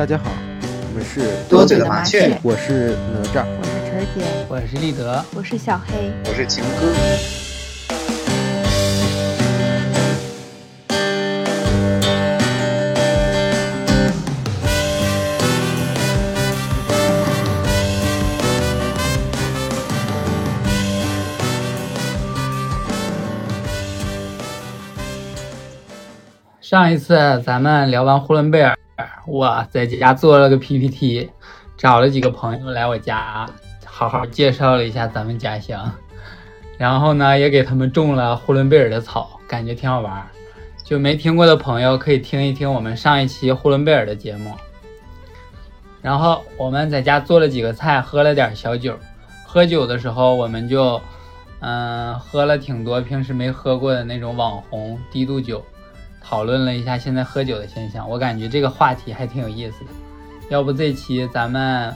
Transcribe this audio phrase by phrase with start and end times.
[0.00, 0.30] 大家好，
[0.64, 6.86] 我们是多嘴的麻雀，我是哪吒，我是晨姐，我是立德，我是小黑，我是情歌。
[26.62, 28.78] 上一次咱们聊完呼伦贝尔，
[29.26, 31.30] 我在家做了个 PPT，
[31.76, 33.46] 找了几个朋友来我家，
[33.84, 35.92] 好好介绍了一下咱们家乡。
[36.78, 40.26] 然后呢，也给他们种了呼伦贝尔的草，感觉挺好玩。
[40.82, 44.52] 就没听过的朋友可以听一听我们上一期呼伦贝尔的节目。
[46.02, 48.98] 然后我们在家做了几个菜，喝了点小酒。
[49.46, 51.00] 喝酒的时候，我们就
[51.60, 55.62] 嗯喝了挺多平时没喝过的那种网红低度酒。
[56.22, 59.90] 讨论了一下现在喝酒的现象，我感觉这个话题还挺有意思的。
[60.48, 61.94] 要不这期咱们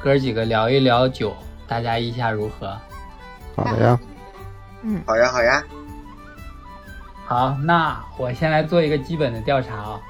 [0.00, 1.34] 哥几个聊一聊酒，
[1.66, 2.76] 大家意下如何？
[3.56, 3.98] 好的呀，
[4.82, 5.64] 嗯，好呀，好呀。
[7.26, 10.00] 好，那我先来做一个基本的调查啊。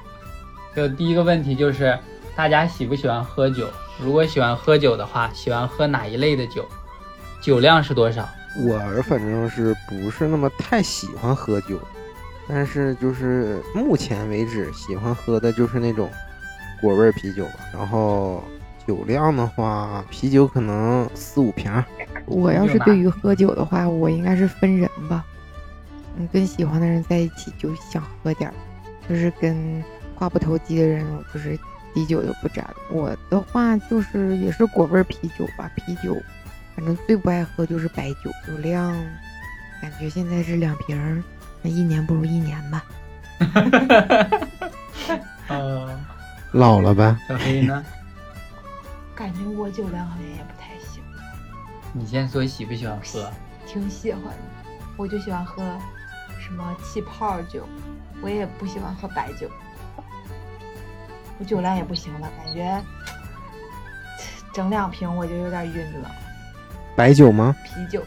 [0.75, 1.97] 就第一个问题就是，
[2.35, 3.67] 大家喜不喜欢喝酒？
[3.97, 6.65] 如果喜欢喝酒的话，喜欢喝哪一类的酒？
[7.39, 8.27] 酒量是多少？
[8.67, 11.79] 我反正是不是那么太喜欢喝酒。
[12.47, 16.09] 但是就是目前为止喜欢喝的就是那种
[16.79, 18.43] 果味啤酒吧，然后
[18.85, 21.71] 酒量的话，啤酒可能四五瓶。
[22.27, 25.25] 我要是对于喝酒的话，我应该是分人吧。
[26.17, 28.53] 嗯，跟喜欢的人在一起就想喝点儿，
[29.09, 29.83] 就是跟
[30.15, 31.59] 话不投机的人，我就是
[31.93, 32.65] 滴酒都不沾。
[32.91, 36.15] 我的话就是也是果味啤酒吧，啤酒，
[36.75, 38.93] 反正最不爱喝就是白酒，酒量
[39.81, 41.23] 感觉现在是两瓶儿。
[41.67, 42.83] 一年不如一年吧。
[45.47, 45.99] 呃，
[46.53, 47.15] 老了呗。
[47.27, 47.83] 小黑呢？
[49.15, 51.03] 感觉我酒量好像也不太行。
[51.93, 53.31] 你先说喜不喜欢喝？
[53.65, 54.39] 挺喜欢的，
[54.97, 55.63] 我就喜欢喝
[56.39, 57.67] 什么气泡酒，
[58.21, 59.49] 我也不喜欢喝白酒。
[61.37, 62.81] 我酒量也不行了，感觉
[64.53, 66.09] 整两瓶我就有点晕了。
[66.95, 67.55] 白酒吗？
[67.63, 68.01] 啤酒。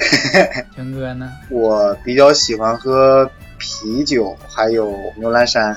[0.74, 1.30] 全哥呢？
[1.50, 5.76] 我比较喜欢喝啤酒，还有牛栏山，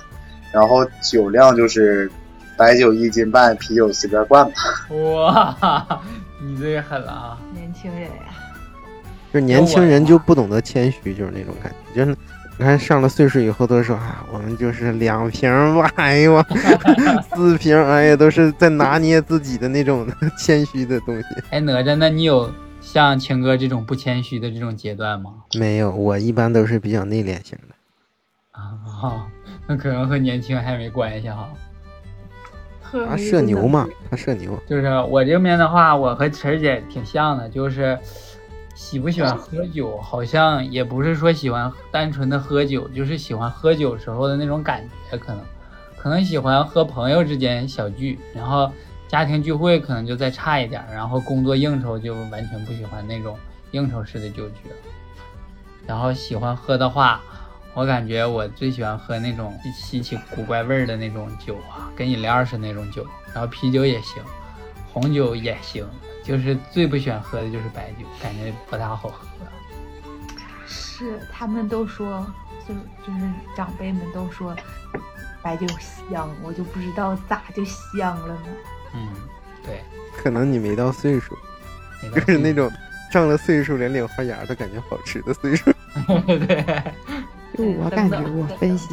[0.52, 2.10] 然后酒量就是
[2.58, 4.54] 白酒一斤半，啤酒随便灌吧。
[4.90, 6.02] 哇，
[6.42, 7.38] 你这个狠了啊！
[7.54, 8.34] 年轻人呀，
[9.34, 12.18] 就年轻人就不懂得谦虚，就是那种感觉，就是
[12.58, 16.44] 你看上了岁数以后都说啊，我们就是两瓶吧，哎呦，
[17.36, 20.08] 四瓶，哎呀，都是在拿捏自己的那种
[20.38, 21.26] 谦虚的东西。
[21.50, 22.50] 哎，哪吒，那你有？
[22.94, 25.34] 像情哥这种不谦虚的这种阶段吗？
[25.56, 27.74] 没有，我一般都是比较内敛型的。
[28.52, 29.26] 啊，
[29.66, 31.50] 那可能和年轻还没关系哈。
[32.92, 34.56] 他社牛嘛，他社牛。
[34.68, 37.98] 就是我这边的话，我和晨姐挺像的，就是
[38.76, 45.42] 喜不喜欢喝酒，好像也不是说喜欢单纯的喝酒，就是喜欢喝酒时候的那种感觉，可能
[45.98, 48.72] 可能喜欢和朋友之间小聚，然后。
[49.14, 53.38] 家庭聚会可能就再差一点，然后工作应酬就完全不喜欢那种
[53.70, 54.56] 应酬式的酒局。
[55.86, 57.22] 然后喜欢喝的话，
[57.76, 63.06] 我感觉我最喜欢喝那种稀奇古怪味儿的那种酒啊，跟饮料似的那种酒。
[63.36, 64.24] 然后啤酒也行，
[64.92, 65.88] 红酒也行，
[66.24, 69.28] 就是最不喜欢喝的就是白酒，感觉不大好喝。
[70.66, 72.26] 是，他们都说，
[72.68, 72.74] 就
[73.06, 74.56] 就是长辈们都说
[75.44, 75.68] 白酒
[76.10, 78.48] 香，我就不知道咋就香了呢。
[78.94, 79.08] 嗯，
[79.66, 79.82] 对，
[80.22, 81.38] 可能你没到岁数，
[82.14, 82.72] 就是那种
[83.12, 85.72] 上了岁数连领花芽都感觉好吃的岁数。
[86.26, 86.84] 对，
[87.58, 88.90] 就我感觉，我分析，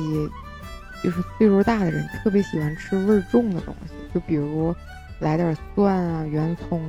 [1.03, 4.75] 就是岁数大的人特别喜欢吃味重的东西，就比如
[5.21, 6.83] 来点蒜啊、圆葱、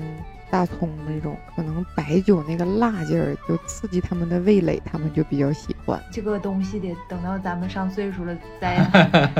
[0.50, 5.98] 大葱那种，可能白酒那个辣劲儿就刺激他们的味蕾，他们就比较喜欢。
[6.12, 8.78] 这个东西得等到咱们上岁数了再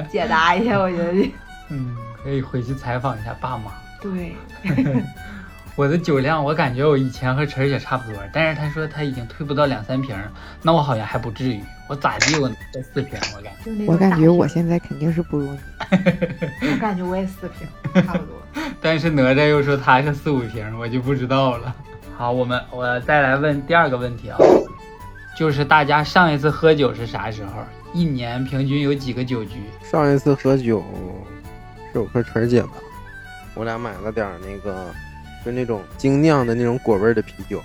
[0.10, 1.32] 解答一下，我觉得。
[1.72, 3.72] 嗯，可以回去采访一下爸妈。
[4.02, 4.36] 对，
[5.76, 10.16] 我的酒量，我感觉我以前和晨姐差不多，但是她说她已经退不到两三瓶，
[10.62, 13.86] 那我好像还不至于，我咋地我才四瓶，我感觉。
[13.88, 15.60] 我感觉我现在肯定是不如你。
[16.72, 18.42] 我感觉我也四瓶，差不多。
[18.82, 21.74] 但是哪吒又说他是四五瓶，我就不知道了。
[22.18, 24.38] 好，我们我再来问第二个问题啊，
[25.38, 27.64] 就是大家上一次喝酒是啥时候？
[27.94, 29.60] 一年平均有几个酒局？
[29.84, 30.84] 上一次喝酒。
[31.92, 32.72] 是我和晨姐吧，
[33.54, 34.94] 我俩买了点那个，
[35.46, 37.62] 就那种精酿的那种果味的啤酒，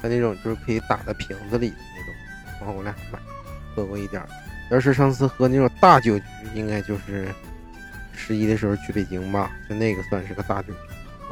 [0.00, 2.14] 它那种就是可以打在瓶子里的那种，
[2.60, 3.18] 然后我俩买
[3.74, 4.22] 喝过一点。
[4.70, 7.28] 要是上次喝那种大酒局，应该就是
[8.14, 10.78] 十一的时候去北京吧，就那个算是个大酒局。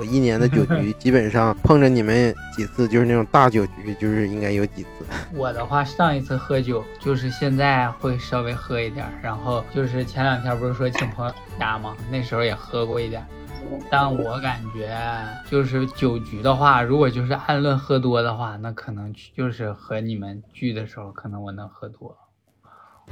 [0.00, 4.88] 我一年的酒局 基本上碰着你们几次，就是那种大酒局，就是应该有几次。
[5.35, 11.94] 我的话，上一次喝酒就是现在会稍微喝一点儿，然后就是前两天不是说请朋友家吗？
[12.11, 13.26] 那时候也喝过一点儿。
[13.91, 14.99] 但我感觉
[15.50, 22.17] 就是酒局的话，如果就是按论喝多的话，那可能就是和你们聚的时候，可能我能喝多。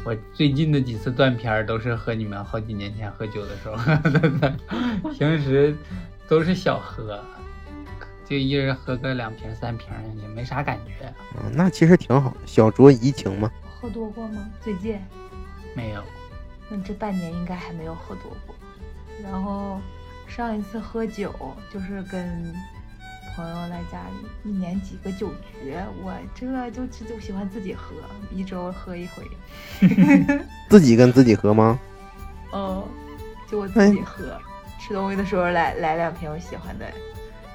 [0.04, 3.94] 我最近的几次断片儿都是和你们好几年前喝酒的时候喝
[4.38, 4.54] 的，
[5.18, 5.76] 平 时
[6.28, 7.24] 都是小喝，
[8.24, 9.88] 就一人喝个两瓶三瓶
[10.20, 11.12] 也没啥感觉。
[11.34, 13.50] 嗯，那其实挺好，小酌怡情嘛。
[13.80, 14.46] 喝多过吗？
[14.62, 14.98] 最近？
[15.74, 16.02] 没有。
[16.68, 18.54] 那这半年应该还没有喝多过。
[19.22, 19.80] 然后
[20.26, 21.34] 上一次喝酒
[21.72, 22.54] 就是跟
[23.34, 27.94] 朋友来家里，一年几个酒局，我这就就喜欢自己喝，
[28.30, 29.26] 一周喝一回。
[30.68, 31.78] 自己跟自己喝吗？
[32.50, 32.86] 哦，
[33.50, 34.38] 就我自己喝，
[34.88, 36.86] 吃东西的时候来来两瓶我喜欢的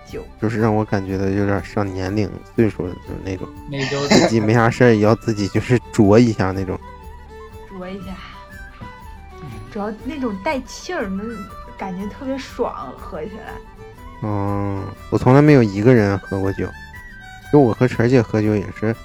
[0.06, 0.24] 酒。
[0.40, 6.80] 就是让我感觉到有点上年龄岁数的，就是那种那周 自己没啥事儿也要自己就是酌一下那种。
[7.72, 8.14] 酌一下，
[9.72, 11.24] 主要那种带气儿，那
[11.76, 13.54] 感觉特别爽，喝起来。
[14.22, 16.70] 嗯，我从来没有一个人喝过酒，
[17.52, 18.96] 就我和晨姐喝酒也是，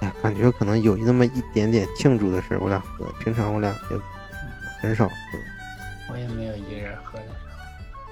[0.00, 3.04] 哎，感觉可能有那么一点点庆祝的事儿，我俩喝。
[3.22, 3.96] 平常我俩也
[4.80, 5.12] 很少喝。
[6.10, 7.26] 我也没有一个人喝的。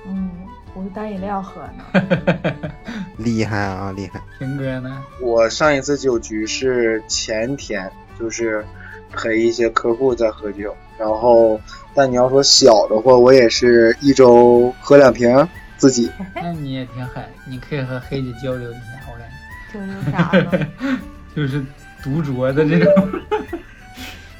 [0.07, 0.31] 嗯，
[0.75, 2.71] 我是当饮料喝呢。
[3.19, 4.21] 厉害啊，厉害！
[4.39, 5.03] 平哥呢？
[5.21, 8.65] 我上一次酒局是前天，就是
[9.13, 11.61] 陪一些客户在喝酒，然后
[11.95, 15.49] 但你要说小的话，我也是一周喝两瓶。
[15.77, 19.75] 自己， 那你也挺狠，你可以和黑姐交流一下，我感觉。
[19.75, 20.99] 交流啥呢？
[21.37, 21.63] 就是
[22.03, 23.21] 独酌的这种，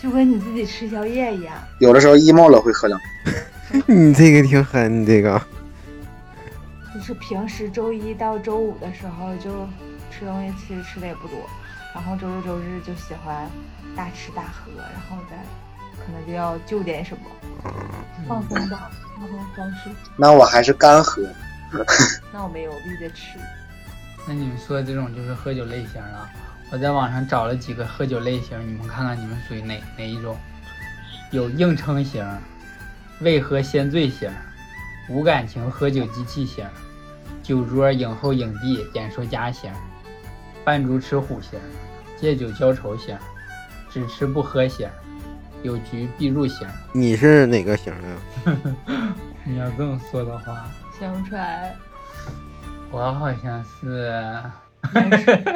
[0.01, 1.55] 就跟你自己吃宵夜一样。
[1.81, 3.33] 有的时候 emo 了会喝两瓶。
[3.87, 5.41] 你这个挺狠，你这个。
[6.95, 9.67] 就是平时周一到周五的时候就
[10.11, 11.39] 吃东西，其实吃的也不多，
[11.95, 13.51] 然后周六周日就喜欢
[13.97, 15.37] 大吃大喝，然后再
[16.05, 17.73] 可能就要就点什么，
[18.29, 18.91] 放松吧。
[19.57, 21.23] 方式，那我还是干喝。
[22.33, 23.39] 那我没有，我必须得吃。
[24.27, 26.29] 那你们说的这种就是喝酒类型啊？
[26.71, 30.37] 我在网上找了几个喝酒类型，你们看看你们属于哪哪一种？
[31.31, 32.25] 有硬撑型、
[33.25, 34.31] 未喝先醉型、
[35.09, 36.65] 无感情喝酒机器型、
[37.43, 39.73] 酒桌影后影帝演说家型、
[40.63, 41.59] 扮猪吃虎型、
[42.21, 43.17] 借酒浇愁型、
[43.91, 44.89] 只吃不喝型。
[45.63, 47.91] 有局必入型，你是哪个型
[48.45, 48.55] 的？
[49.45, 50.69] 你要这么说的话，
[51.01, 51.75] 想不出来。
[52.91, 54.13] 我好像是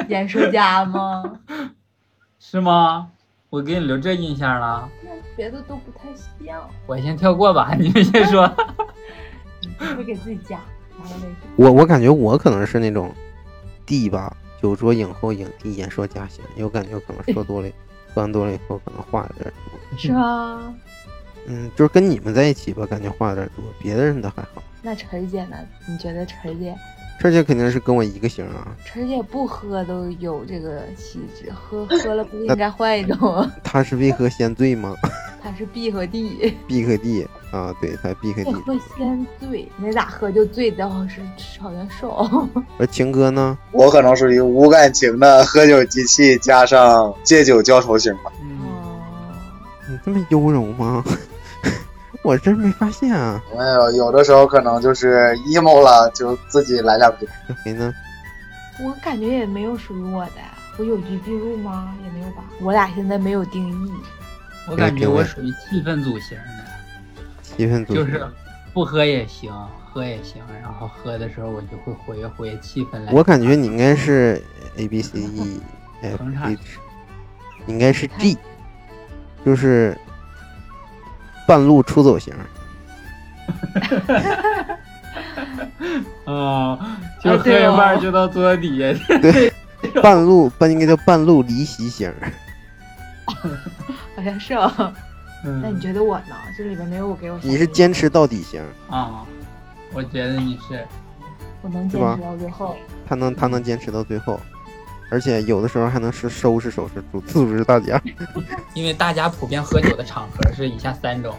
[0.07, 1.39] 演说家吗？
[2.41, 3.11] 是吗？
[3.49, 4.87] 我给你留这印象了。
[5.01, 6.07] 那别的都不太
[6.45, 6.69] 像。
[6.85, 8.47] 我先跳过吧，你们先说。
[9.97, 10.59] 会给自己加。
[11.55, 13.13] 我我感觉我可能是那种
[13.85, 17.69] D 吧，酒桌影后影帝演说家型，有感觉可能说多了。
[18.13, 19.97] 喝完多了以后，可能话有点多。
[19.97, 20.73] 是啊，
[21.47, 23.63] 嗯，就是跟你们在一起吧，感觉话有点多。
[23.79, 24.61] 别的人都还好。
[24.81, 25.57] 那晨姐呢？
[25.87, 26.75] 你觉得晨姐？
[27.19, 28.67] 晨姐肯定是跟我一个型啊。
[28.85, 33.49] 晨姐不喝都有这个气质，喝 喝了不应该换一种。
[33.63, 34.95] 他是未喝先醉吗？
[35.43, 38.51] 他是 B 和 D，B 和 D 啊，对他 B 和 D。
[38.53, 41.21] 喝先醉，没咋喝就醉的话是
[41.61, 42.47] 好像瘦。
[42.77, 43.57] 而情哥呢？
[43.71, 48.31] 我可能属于无感情的喝酒机器，加上借酒浇愁型吧。
[48.41, 48.99] 哦，
[49.89, 51.03] 你这么优柔吗？
[52.21, 53.41] 我真没发现啊。
[53.55, 57.27] 没有，有的时候可能就是 emo 了，就自己来两瓶。
[57.63, 57.93] 谁呢？
[58.81, 60.41] 我感觉也没有属于我的，
[60.77, 61.95] 我有局必入吗？
[62.05, 62.43] 也没有吧。
[62.61, 63.91] 我俩现在没有定义。
[64.69, 66.63] 我感觉我属于气氛组型的，
[67.41, 68.23] 气氛组就是
[68.71, 69.51] 不喝也行，
[69.91, 73.11] 喝也行，然后喝的时候我就会活跃活跃气氛来。
[73.11, 74.41] 我感觉你应该是
[74.77, 75.61] A B C E
[76.03, 76.59] F H，
[77.65, 78.37] 应该是 G，
[79.43, 79.97] 就是
[81.49, 82.31] 半路出走型。
[86.25, 86.77] 啊，
[87.23, 89.17] 就喝一半就到桌底下。
[89.17, 89.51] 对，
[89.99, 92.13] 半路半应该叫半路离席型。
[93.25, 94.93] 好像是哦，
[95.63, 96.35] 那你觉得我呢？
[96.55, 97.39] 这里边没有我给我。
[97.41, 99.25] 你是坚持到底型啊？
[99.91, 100.85] 我觉得你是。
[101.63, 102.77] 我能坚持到最后。
[103.07, 104.39] 他能，他能坚持到最后，
[105.09, 108.01] 而且有的时候还能是收拾收拾组组织大家。
[108.73, 111.35] 因为大家普遍喝酒的场合是以下三种：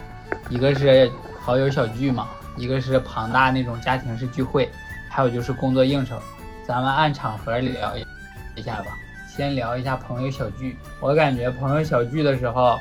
[0.49, 1.09] 一个是
[1.39, 4.69] 好友小聚嘛，一个是庞大那种家庭式聚会，
[5.09, 6.15] 还有就是工作应酬。
[6.65, 7.95] 咱们按场合聊
[8.55, 8.87] 一下吧。
[9.33, 12.77] 先聊一下朋友小聚，我感觉朋友小聚的时候，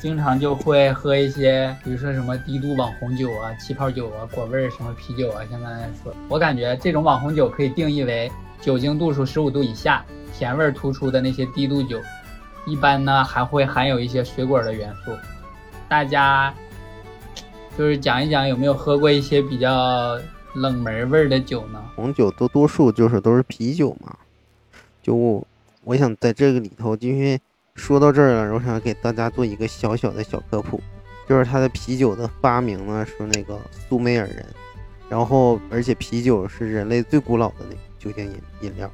[0.00, 5.42] 经常就会喝一些，比如说什么低度网红酒啊、气泡酒啊、果味儿什么啤酒啊。
[5.50, 8.32] 像刚才说，我感觉这种网红酒可以定义为
[8.64, 10.02] 酒精度数十五度以下、
[10.32, 12.00] 甜味突出的那些低度酒，
[12.64, 15.12] 一般呢还会含有一些水果的元素。
[15.86, 16.52] 大家
[17.76, 20.18] 就是讲一讲有没有喝过一些比较
[20.54, 21.84] 冷门味儿的酒呢？
[21.94, 24.16] 红酒都多数就是都是啤酒嘛。
[25.02, 25.44] 就
[25.82, 27.38] 我想在这个里头，因为
[27.74, 30.80] 说到这儿了，我想给大家做一个小小的小科普，
[31.28, 34.46] 就是它的啤酒的发明呢是那个苏美尔人，
[35.10, 38.90] 然后而且啤酒是人类最古老的那个酒精饮饮料，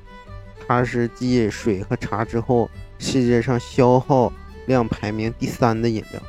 [0.67, 4.33] 它是继水和茶之后世界上消耗
[4.67, 6.23] 量排名第三的饮料。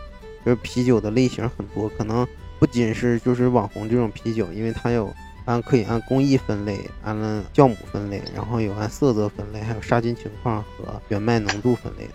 [0.43, 5.13] 就是啤酒的类型很多，可能不仅是就是网红这种啤酒，因为它有
[5.45, 12.09] 按可以按工艺分类，按了酵母分类，然后有按色泽分类，还有杀菌情况和原麦浓度分类。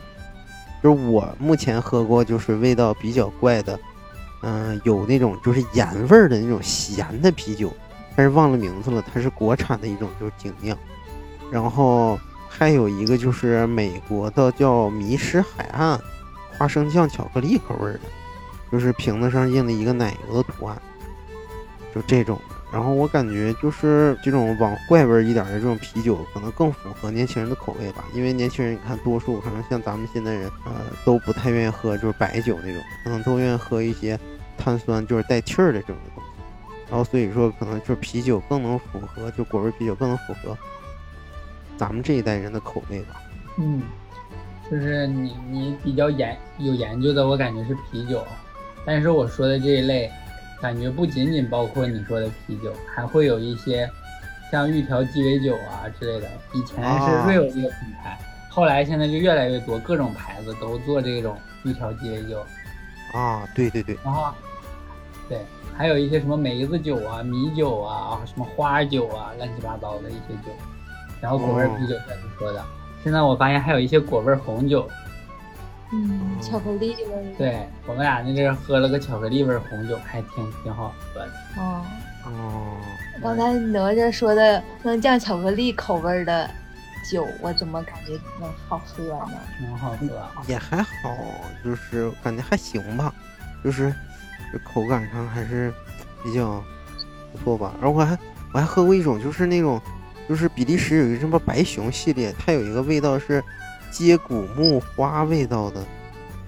[0.82, 3.78] 就是我目前喝过就是味道比较怪的，
[4.42, 7.72] 嗯、有那种就是盐味儿的那种咸的啤酒，
[8.16, 10.76] 但是忘了名字了，它是国产的一种就是精酿，
[11.52, 12.18] 然后
[12.48, 16.00] 还有一个就是美国的叫迷失海岸。
[16.58, 18.00] 花生酱巧克力口味的，
[18.72, 20.80] 就是瓶子上印了一个奶油的图案，
[21.94, 22.40] 就这种。
[22.72, 28.06] 然后我感觉就是这种往怪味一点的这种啤酒，可能更符合年轻人的口味吧。
[28.14, 30.72] 因为年轻人你看，多数可能像咱们现在人，呃，
[31.04, 34.18] 都不太愿意喝就是白酒那种，可能都愿意喝一些
[34.56, 36.25] 碳酸就是带气儿的这种东西。
[36.88, 40.56] 然后所以说，可能就是啤酒更能符合，就果味啤酒更能符合
[41.76, 43.22] 咱们这一代人的口味吧。
[43.58, 43.82] 嗯。
[44.68, 48.26] 就是你你比较研有研究的，我感觉是啤酒，
[48.84, 50.10] 但是我说的这一类，
[50.60, 53.88] 感觉不仅仅包括你说的啤酒，还会有一些
[54.50, 56.28] 像玉条鸡尾酒啊之类的。
[56.52, 58.18] 以前是 real 这个品牌，
[58.50, 62.44] 后来现在就越来越多，各种牌子都做这种玉条鸡尾酒。
[63.14, 63.96] 啊，对对对。
[64.04, 64.34] 然后，
[65.28, 65.38] 对，
[65.76, 70.52] 还有一些什么梅子酒啊、米酒啊、什么花酒啊，乱七八糟的一些酒。
[71.20, 72.62] 然后果味啤酒像你说的。
[73.02, 74.88] 现在我发现还有一些果味红酒，
[75.92, 77.34] 嗯，巧克力味。
[77.38, 81.30] 对我们俩那阵喝了个巧克力味红酒，还挺挺好喝的。
[81.56, 81.82] 哦
[82.24, 82.76] 哦，
[83.22, 86.50] 刚才哪吒说的能降巧克力口味的
[87.08, 89.38] 酒，我怎么感觉能好喝呢？
[89.62, 91.16] 能好喝，也还好，
[91.64, 93.14] 就是感觉还行吧，
[93.62, 93.94] 就是
[94.56, 95.72] 这口感上还是
[96.22, 96.62] 比较
[97.32, 97.74] 不错吧。
[97.82, 98.18] 而我还
[98.52, 99.80] 我还喝过一种，就是那种。
[100.28, 103.40] 就是比利时有一个什么白熊系列，它有一个味道是
[103.92, 105.80] 接骨木花味道的，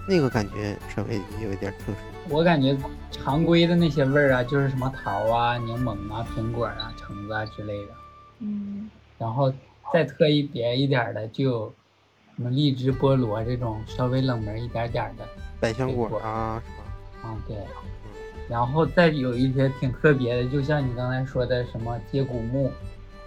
[0.08, 2.34] 那个感觉稍微有一点特殊。
[2.34, 2.76] 我感觉
[3.12, 7.92] 常规的那些味儿啊，就是什么桃啊、柠檬啊、苹果啊、橙子啊之类的。
[8.40, 8.90] 嗯。
[9.16, 9.54] 然后
[9.92, 11.74] 再特意别一点的，就有
[12.34, 15.24] 什么荔枝、菠萝这种稍微冷门一点点的
[15.60, 16.70] 百香果啊，是
[17.22, 17.28] 吧？
[17.28, 17.56] 啊，对。
[18.49, 22.73] 然后再有一些挺特别的，就像你刚才说的什么接骨木。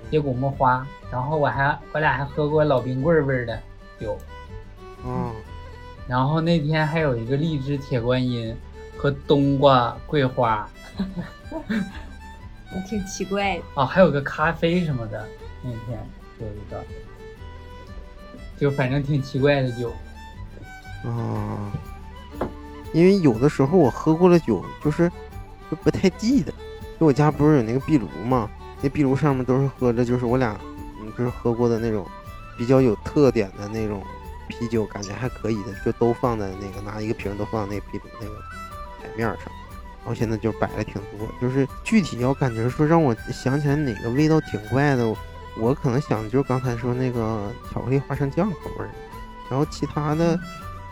[0.10, 3.58] 接骨木花，然后我还我俩还喝过老冰棍味的
[4.00, 4.18] 酒，
[5.06, 5.32] 嗯，
[6.08, 8.54] 然后那天还有一个荔枝铁观音
[8.98, 10.68] 和冬瓜桂花，
[12.90, 13.64] 挺奇怪的。
[13.76, 15.26] 哦，还有个咖啡什么的，
[15.62, 16.00] 那天
[16.40, 16.84] 有一个，
[18.58, 19.94] 就反正挺奇怪的酒，
[21.06, 21.72] 啊，
[22.94, 25.10] 因为有的时候我喝过的酒就是
[25.70, 26.52] 就不太记得，
[27.00, 28.50] 就我家不是有那个壁炉嘛？
[28.82, 30.60] 那壁炉上面都是喝的，就是我俩，
[31.00, 32.06] 嗯，就是喝过的那种
[32.58, 34.04] 比较有特点的那种
[34.48, 38.36] 啤酒，感觉还可以的，就都放在那个拿一个瓶都放在那壁炉那个
[39.02, 39.46] 台面上。
[40.04, 45.16] 然后现在就摆了挺多，就是具体要感觉说让我想起来哪个味道挺怪的，
[45.60, 48.90] 我可能想的就是刚才说那个巧克力花生酱口味儿，
[49.48, 50.40] 然后其他的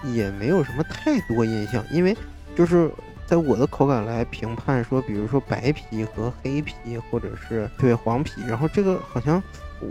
[0.03, 2.15] 也没有什么太多印象，因为
[2.55, 2.91] 就是。
[3.29, 9.39] 在我的口感来评判，说，比如说白啤和黑啤，或者是对黄啤，然后这个好像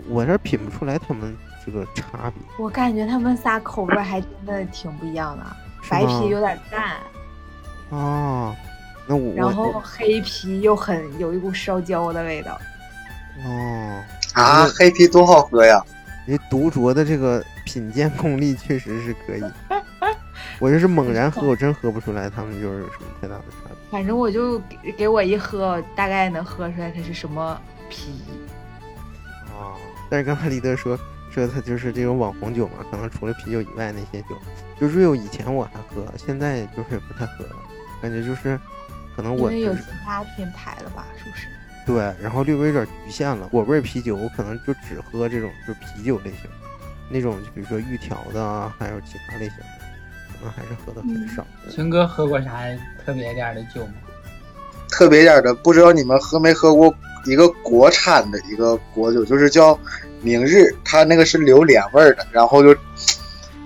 [0.09, 1.33] 我这品不出来他们
[1.65, 2.43] 这个差别。
[2.57, 5.45] 我感觉他们仨口味还真的挺不一样的，
[5.89, 6.97] 白啤有点淡。
[7.97, 8.53] 啊，
[9.07, 12.59] 那我然后黑啤又很有一股烧焦的味道。
[13.45, 15.81] 哦啊，黑啤多好喝呀！
[16.27, 19.43] 你独酌的这个品鉴功力确实是可以。
[20.59, 23.75] 我就是猛然喝，我真喝不出来，他们就是有什么太大的差别。
[23.89, 28.11] 反正我就给给我一喝，大概能喝出来它是什么啤。
[29.57, 29.75] 啊！
[30.09, 30.97] 但是刚才李德说
[31.31, 34.37] 说他就是这种网红酒嘛，可能除了啤酒以外那些酒，
[34.79, 37.55] 就 real 以前我还喝，现在就是不太喝了，
[38.01, 38.59] 感觉就是
[39.15, 41.47] 可能我、因为有其他品牌了吧，是不是？
[41.85, 43.47] 对，然后略微有点局限了。
[43.47, 46.49] 果味啤酒我可能就只喝这种就啤酒类型，
[47.09, 49.78] 那种就比如说玉条的啊，还有其他类型的。
[50.41, 51.45] 能还是喝的很少。
[51.73, 52.63] 陈哥喝过啥
[53.05, 53.93] 特别点儿的酒吗？
[54.91, 56.93] 特别点儿的，不知道你们喝没喝过
[57.25, 59.79] 一个国产的一个果酒，就是叫
[60.21, 62.25] 明日，它那个是榴莲味儿的。
[62.31, 62.75] 然后就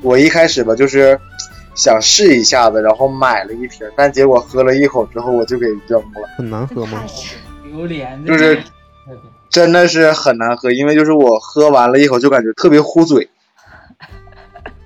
[0.02, 1.18] 我一开始吧，就是
[1.76, 7.02] 想试一下子，然后买了一瓶，但结果喝了一口之后我就给扔了，很难喝吗？
[7.64, 8.62] 榴莲就是
[9.50, 13.30] 真的是很难喝，因为就是我喝完了一口就感觉特别糊嘴。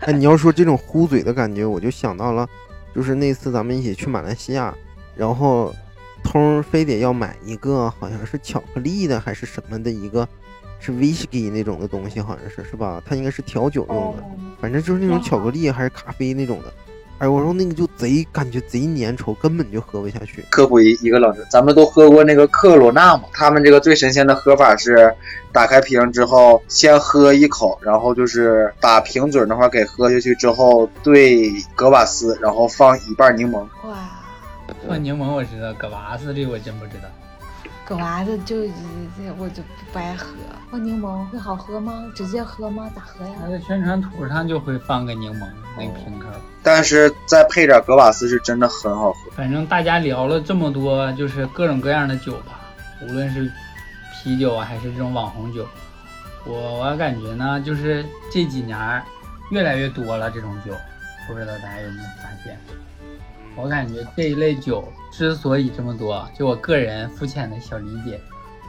[0.08, 2.48] 哎，你要说这种糊嘴的感觉，我就想到了，
[2.96, 4.74] 就是那次咱们一起去马来西亚，
[5.18, 5.76] 然后
[6.24, 10.26] 通非得要买一个好像是巧克力的还是什么的一个，
[10.80, 13.04] 是 whisky 那种的东西，好像是是吧？
[13.06, 14.24] 它应该是调酒用的，
[14.62, 16.74] 反正就是那种巧克力还是咖啡那种的。
[17.20, 20.46] 哎，我说那个就贼感觉贼粘稠，根本就喝不下去。
[20.52, 23.24] 科普一一个冷知识，咱们都喝过那个克罗纳嘛？
[23.34, 25.12] 他们这个最神仙的喝法是，
[25.52, 33.62] 打开瓶之后先喝一口，然后就是把瓶嘴那块给喝下去之后兑格瓦斯，然后放一半柠檬。
[33.88, 33.98] 哇，
[34.88, 37.10] 放柠檬我知道，格瓦斯这我真不知道。
[37.88, 38.74] 葛娃子就这
[39.38, 39.64] 我就
[39.94, 40.28] 不爱喝，
[40.70, 42.04] 放柠檬会好喝吗？
[42.14, 42.92] 直接喝吗？
[42.94, 43.32] 咋喝呀？
[43.40, 46.28] 它的宣传图上就会放个柠檬那个瓶口。
[46.62, 49.32] 但是再配点格瓦斯是真的很好喝。
[49.34, 52.60] 反正大家聊了这么多，就是各种各样的酒吧，
[53.04, 53.50] 无论是
[54.12, 55.66] 啤酒啊，还是这种网红酒，
[56.44, 59.02] 我我感觉呢，就是这几年
[59.50, 60.74] 越来越多了这种酒，
[61.26, 62.60] 不知道大家有没有发现？
[63.58, 68.20] 我感觉这一类酒之所以这么多，就我个人肤浅的小理解，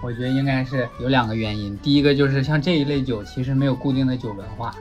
[0.02, 1.76] 我觉得应该是有两个原因。
[1.78, 4.74] 第一个就是像这一类酒，其实没有固定的酒文化。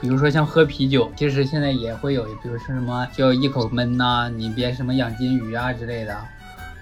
[0.00, 6.18] 比如说像喝啤酒，其实现在也会有，比如说什么叫一口闷呐、你别什么养金鱼啊之类的。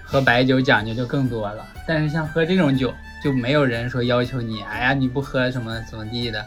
[0.05, 2.91] 喝白酒讲究就更多了，但是像喝这种酒，
[3.23, 6.43] 就没有人说要求你，哎呀你不喝什么怎么地的，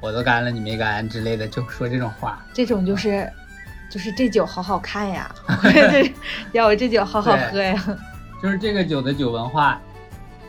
[0.00, 2.44] 我都干了你没干之类的，就说这种话。
[2.52, 3.26] 这种就是，
[3.90, 6.12] 就是这酒好好看呀，就是
[6.52, 7.82] 要我这酒好好喝呀。
[8.42, 9.80] 就是这个酒的酒文化，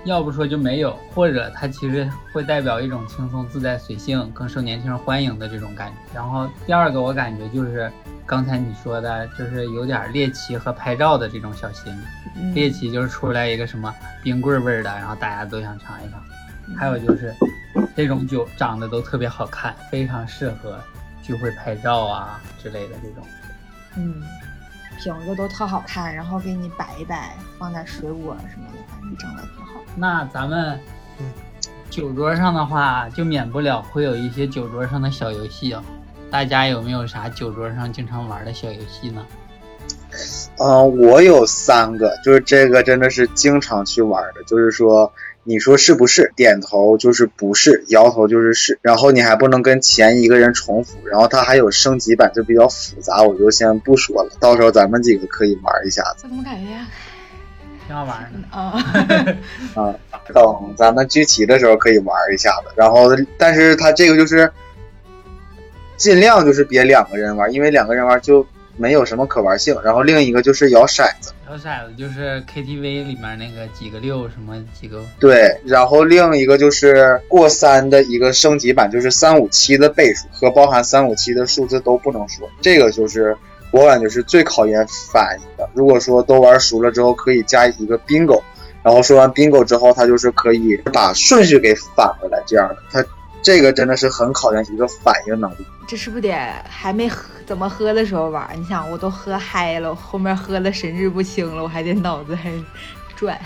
[0.03, 5.95] 要不说就没有，或者它其实会代表一种轻松自在、随性、更受年轻人欢迎的这种感觉。
[6.13, 7.91] 然后第二个，我感觉就是
[8.25, 11.91] 刚才你说的，就是有点猎奇和拍照的这种小心
[12.53, 16.21] 猎奇就是出来一个什么冰棍味儿的，然后大家都想尝一尝。
[16.77, 17.33] 还有就是
[17.95, 20.79] 这种酒长得都特别好看，非常适合
[21.29, 23.23] 聚会拍照啊之类的这种。
[23.95, 24.15] 嗯，
[24.97, 29.79] 瓶子都特好看，然后给你摆一摆，放点水果什么的，反正整的挺好。
[29.95, 30.79] 那咱们
[31.91, 35.83] 酒桌上的话，就免不了会有一些酒桌上的小游戏啊、
[36.31, 39.23] 大家有没有啥酒桌上经常玩的小游戏呢？
[40.57, 45.13] 嗯、我有三个，就是这个真的是经常去玩的，就是说
[45.49, 56.67] 你说是不是，点头就是不是，摇头就是是，然后你还不能跟前一个人重复，然后它还有升级版，就比较复杂，我就先不说了，到时候咱们几个可以玩一下子怎么感觉
[57.87, 58.55] 挺好玩的。
[58.55, 58.77] 啊？
[59.73, 59.95] 啊。
[60.31, 64.51] 等咱们聚齐的时候可以玩一下子，然后但是它这个就是
[65.97, 68.45] 尽量就是别两个人玩，因为两个人玩就
[68.79, 71.33] 没有什么可玩性，然后另一个就是摇骰子。
[71.49, 83.35] 摇骰子就是 KTV 里面那个几个六什么几个，对，然后另一个就是过三的一个升级版，就是三五七的倍数和包含三五七的数字都不能说，这个就是
[83.71, 85.69] 我感觉是最考验反应的。
[85.73, 88.41] 如果说都玩熟了之后，可以加一个 bingo，
[88.83, 93.03] 然后说完 bingo 之后，它就是可以把顺序给返回来，这样的，它
[93.41, 95.65] 这个真的是很考验一个反应能力。
[95.87, 96.31] 这是不是得
[96.67, 98.47] 还没喝怎么喝的时候玩？
[98.55, 102.51] 你想，我都喝嗨了，后面喝的神志不清了，我还得脑子还
[103.15, 103.39] 转。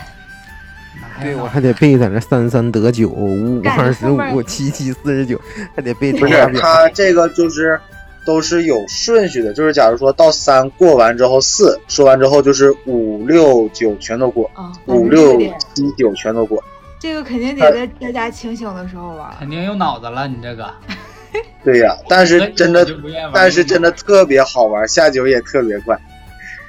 [1.21, 5.39] 对我还得背在那三三得九，五五二十五，七七四十九，
[5.75, 6.61] 还得背不是乘法表。
[6.61, 7.79] 它这个就是
[8.25, 15.37] 都是有顺序的，就是假如说到三过完之后四说完之后就是五六九全都过，啊，五六
[15.73, 16.63] 七九全都过。
[17.03, 19.29] 这个肯定得在大家清醒的时候玩。
[19.37, 20.73] 肯定有脑子了，你这个。
[21.61, 22.87] 对呀、但是真的
[23.33, 25.99] 但是真的特别好玩，下酒也特别快。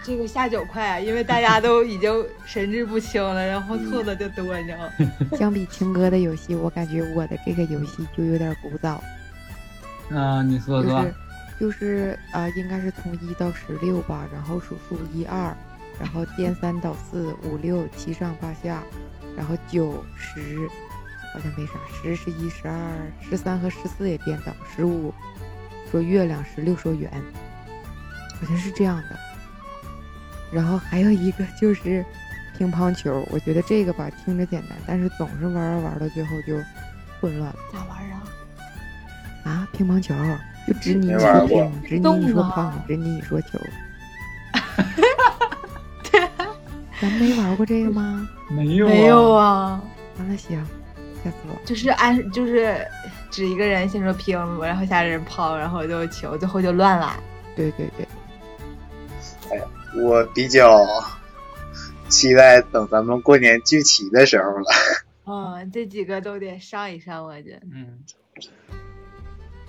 [0.03, 2.13] 这个下酒快，因为大家都已经
[2.45, 4.91] 神志不清了，然后错的就多，你知道吗？
[5.39, 9.01] 相比秦哥的游戏，我感觉我的这个游戏就有点古早，
[10.11, 11.01] 嗯、你说说。
[11.01, 11.15] 就是
[11.61, 15.57] 就是呃，应该是从一到十六吧，然后数数一二，
[16.01, 18.83] 然后颠三倒四，五六七上八下，
[19.37, 20.69] 然后九十
[21.33, 22.79] 好像没啥，十十一十二
[23.21, 25.13] 十三和十四也颠倒，十五
[25.91, 27.11] 说月亮，十六说圆，
[28.41, 29.19] 好像是这样的。
[30.53, 32.05] 然后还有一个就是
[32.57, 36.57] 乒乓球，我觉得这个吧听着简单，但是总是玩儿玩儿到最后就
[37.21, 38.23] 混乱了咋玩啊？
[39.45, 39.69] 啊！
[39.73, 40.15] 乒乓球，
[40.67, 43.59] 就指你一没玩过说听，指你你说动啊胖，指你你说球。
[47.01, 48.29] 咱没玩过这个吗？
[48.51, 49.83] 没有没有啊，啊，
[50.19, 50.65] 完了行，
[51.23, 51.61] 吓死我！
[51.65, 52.87] 就是按就是
[53.31, 57.17] 指一个人先说拼，然后下人抛，然后就球，最后就乱了。
[57.57, 58.07] 对对对，
[59.51, 59.63] 哎
[59.97, 60.85] 我比较
[62.09, 64.65] 期待等咱们过年聚齐的时候了。
[65.27, 67.61] 嗯，这几个都得上一上，我觉得。
[67.73, 67.99] 嗯，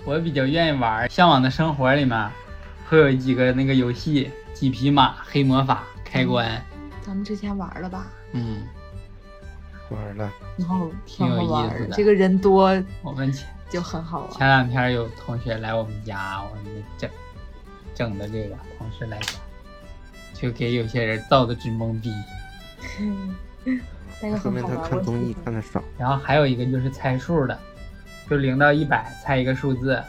[0.04, 2.30] 我比较愿意玩《向往的生活》里面
[2.88, 6.62] 会有几个那个游戏，几匹马、黑魔法、开关，
[7.06, 8.06] 咱们之前玩了吧？
[8.32, 8.64] 嗯，
[9.90, 14.30] 玩了，然后挺有意思的这个人多我们前就很好玩。
[14.32, 17.08] 前两天有同学来我们家，我们整
[17.94, 19.34] 整的这个同事来家，
[20.34, 22.12] 就给有些人造的直懵逼。
[24.20, 25.80] 那个说明他看综艺看的少。
[25.96, 27.56] 然后还有一个就是猜数的，
[28.28, 30.02] 就零到一百猜一个数字，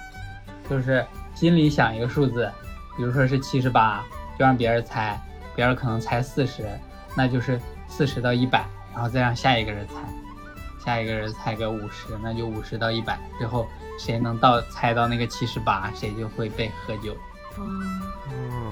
[0.68, 1.06] 就是
[1.36, 2.52] 心里想一个数字，
[2.96, 4.04] 比如说是七十八，
[4.40, 5.20] 就让别人猜，
[5.58, 6.70] 别人可能猜四十，
[7.16, 9.96] 那就是四十到一百，然后再让下一个人猜，
[10.86, 13.68] 下一个人猜个五十，那就五十到一百，最后
[13.98, 17.18] 谁能到猜到那个七十八，谁就会被喝酒。
[17.58, 18.72] 嗯，嗯，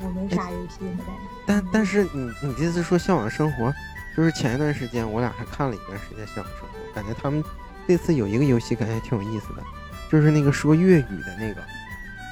[0.00, 1.04] 我我没啥游戏呢，
[1.46, 3.70] 但但是你你这次说向往生活，
[4.16, 7.44] 就是前一段时间我俩还看了一段时间向往生活，感觉他们
[7.86, 9.62] 这次有一个游戏感觉挺有意思的，
[10.10, 11.60] 就是那个说粤语的那个，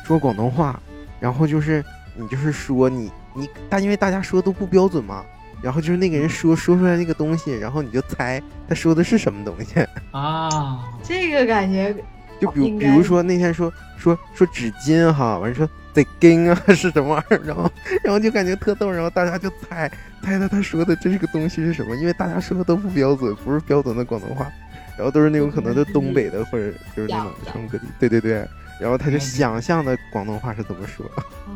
[0.06, 0.80] 说广东话，
[1.20, 1.84] 然后就是
[2.14, 5.24] 你就是说你你，但因为大家说都不标准嘛，
[5.62, 9.74] 然后就是那个人说说出来那个东西，然后你就猜他说的是什么东西，
[10.12, 11.94] 啊，这个感觉
[12.40, 17.70] 就比如比如说那天说说说纸巾哈，完说得根啊 是什么玩意儿，然后
[18.02, 19.90] 然后就感觉特逗，然后大家就猜
[20.22, 24.50] 猜他他说的这个东西是什么，因为大家说的都不标准，不是标准的广东话，
[24.98, 28.46] 然后都是那种可能是东北的或者就是那种全国各地，对对对，
[28.78, 31.06] 然后他就想象的广东话是怎么说，
[31.46, 31.55] 哦，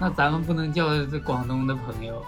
[0.00, 2.24] 那咱们不能叫这广东的朋友，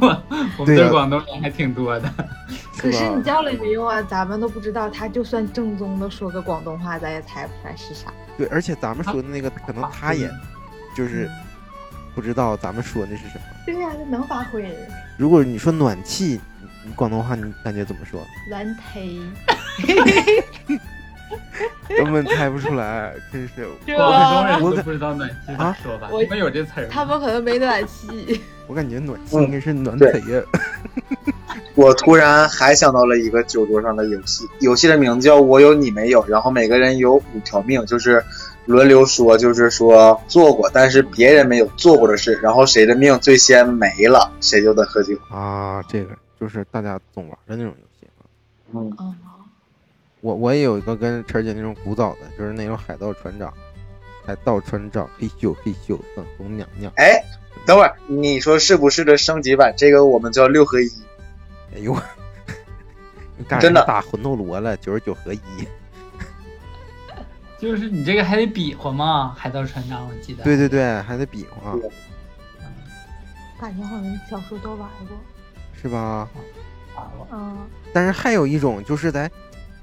[0.00, 0.22] 我
[0.58, 2.12] 我们这广东人还挺多的。
[2.76, 8.12] 可是你叫了也没用啊，咱们都不知道，他就算正宗的说个广东话，咱也猜不出来是啥。
[8.36, 10.30] 对，而且咱们说的那个可能他也
[10.94, 11.28] 就是
[12.14, 13.44] 不知道咱们说的是什么。
[13.66, 14.72] 对呀、这能发挥。
[15.16, 16.40] 如果你说暖气，
[16.84, 18.20] 你广东话你感觉怎么说？
[18.48, 19.20] 软忒，
[21.88, 23.66] 根本猜不出来，真是。
[23.94, 26.08] 广东人我都不知道暖气咋说吧？
[26.12, 26.88] 我你们有这词儿？
[26.90, 28.40] 他们可能没暖气。
[28.66, 30.42] 我感觉暖气嗯应该是暖对贼呀。
[31.74, 38.22] 我突然还想到了一个酒桌上的游戏，游戏的名字叫“我有你没有”，然后每个人有五条命，就是
[38.66, 45.16] 轮流说，就是说做过但是别人没有做过的事，然后谁的命最先没了，谁就得喝酒。
[45.30, 48.20] 啊，这个就是大家总玩的那种游戏啊。
[48.74, 49.14] 嗯，嗯，
[50.20, 53.52] 我我也有一个跟晨儿姐那种古早的，就是那种海盗船长，
[54.26, 56.92] 海盗船长，嘿咻嘿咻，粉红娘娘。
[56.96, 57.22] 哎，
[57.64, 59.72] 等会儿你说是不是的升级版？
[59.76, 60.88] 这个我们叫六合一。
[61.74, 61.96] 哎呦，
[63.60, 65.40] 真的打魂斗罗了，九十九合一。
[67.58, 70.42] 就是你这个还得比划嘛，海盗船长，我记得。
[70.44, 71.90] 对对对，还得比划，对
[73.60, 75.16] 感觉好像小时候都玩过。
[75.80, 76.28] 是吧？
[76.96, 77.56] 玩过嗯，
[77.92, 79.30] 但是还有一种就是在，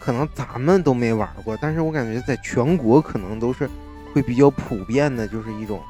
[0.06, 3.68] 可能咱们都没玩过，但是我感觉在全国可能都是
[4.14, 5.82] 会比较普遍的，就是一种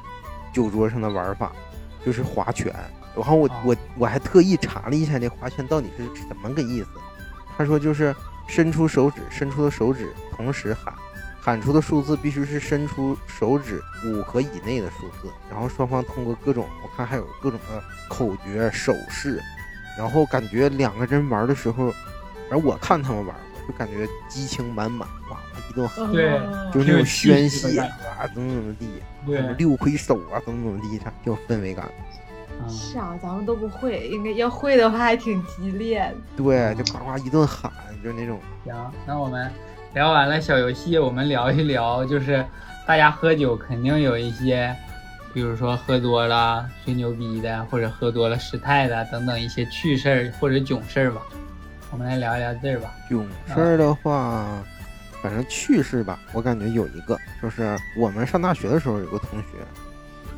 [0.53, 1.51] 酒桌上的玩法，
[2.05, 2.73] 就是划拳。
[3.13, 6.87] 然后我哦我我还特意查了一下这划拳到底是怎么个意思。
[7.57, 8.15] 他说就是
[8.47, 10.93] 伸出手指，伸出的手指同时喊，
[11.41, 19.41] 喊出的数字必须是伸出手指五和以内的数字，然后双方通过各种我看还有各种的口诀手势，
[19.97, 21.93] 然后感觉两个人玩的时候，
[22.49, 25.37] 而我看他们玩过，就感觉激情满满，哇，
[25.69, 26.07] 一顿喊，
[26.71, 27.89] 就是那种宣泄啊，
[28.33, 28.87] 怎么怎么地，
[29.25, 31.85] 对六魁首啊，怎么怎么地，它挺有氛围感。
[31.87, 36.15] 嗯是啊，咱们都不会，应该要会的话还挺激烈的。
[36.37, 37.69] 对，就呱呱一顿喊，
[38.01, 39.51] 就是那种行，那我们
[39.93, 42.45] 聊完了小游戏，我们聊一聊，就是
[42.87, 44.73] 大家喝酒肯定有一些，
[45.33, 51.21] 比如说喝多了吹牛逼的，或者喝多了失态的等等一些趣事儿或者囧事儿吧。
[51.91, 52.93] 我们来聊一聊这儿吧。
[53.09, 54.63] 囧事的话，
[55.21, 59.45] 反正趣事吧，我感觉有一个，就是我们上大学的时候有个同学，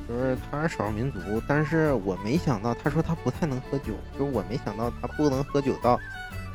[0.08, 6.00] 就是他是少数民族，但是我没想到，他说他不太能喝酒，就是我没想到他不能喝酒到，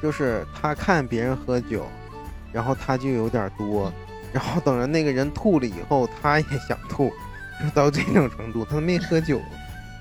[0.00, 1.86] 就是他看别人喝酒，
[2.52, 3.92] 然后他就有点多，
[4.32, 7.12] 然后等着那个人吐了以后，他也想吐，
[7.60, 9.40] 就到这种程度，他没喝酒，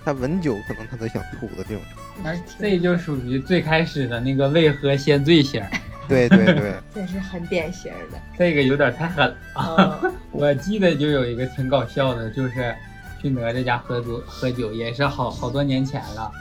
[0.05, 2.00] 他闻酒可能他都想吐的这种程度。
[2.23, 5.69] 那这就属于最开始的那个未喝先醉型儿，
[6.07, 8.19] 对 对对， 这是很典型的。
[8.37, 9.99] 这个有点太狠了。
[10.03, 12.75] 嗯， 我记得就有一个挺搞笑的，就是
[13.21, 16.31] 去哪吒家喝多喝酒，也是好好多年前了，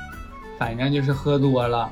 [0.58, 1.90] 反正就是喝多了，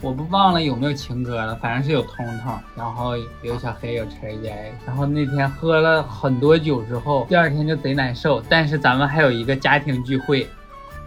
[0.00, 10.48] 我不忘了有没有情歌了，反正是有通通，然后有小黑有陈姐，然后那天喝了很多酒之后，第二天就贼难受，但是咱们还有一个家庭聚会，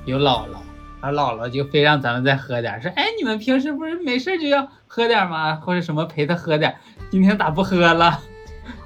[0.05, 0.57] 有姥姥。
[1.03, 5.53] 然后姥姥就非让咱们再喝点，说：“哎，你们平时不是没事就要喝点吗？
[5.55, 6.73] 或者什么陪他喝点，
[7.11, 8.17] 今天咋不喝了？”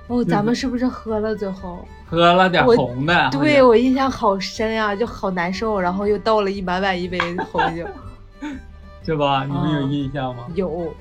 [0.07, 1.85] 哦， 咱们是不是喝了最后？
[2.09, 3.29] 喝了点红的。
[3.31, 7.19] 对我印象好深呀，就好难受，然后又倒了一满满一杯
[7.51, 7.85] 红酒，
[9.05, 9.45] 是吧？
[9.45, 10.47] 你们有印象吗？
[10.55, 10.91] 有。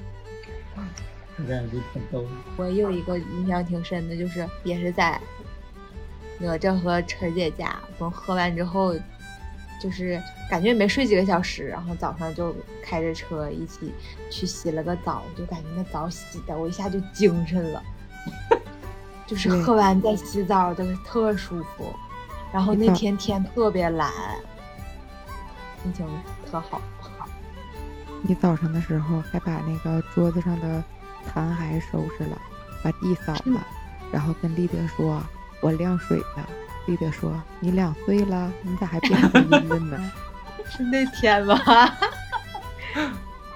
[1.49, 2.25] 感觉挺逗。
[2.59, 5.19] 我有一个印象挺深的，就是也是在
[6.39, 8.95] 哪吒和晨姐家，我们喝完之后。
[9.81, 13.93] 就是感觉没睡几个小时，然后早上就开着车一起
[14.31, 17.83] 去洗了个澡，就感觉那澡洗的我一下就精神了，
[19.27, 21.95] 就是喝完再洗澡就特舒服。
[22.53, 24.11] 然后那天天特别蓝，
[25.83, 26.07] 心情
[26.51, 26.81] 特好。
[28.23, 30.83] 你早上的时候还把那个桌子上的
[31.27, 32.41] 残骸收拾了，
[32.83, 33.65] 把地扫了，
[34.11, 35.23] 然后跟立德说
[35.61, 36.49] ：“我晾水了。”
[36.87, 40.13] 丽德说：“你两岁了，你咋还变声音了呢？”
[40.69, 41.57] 是那天吧？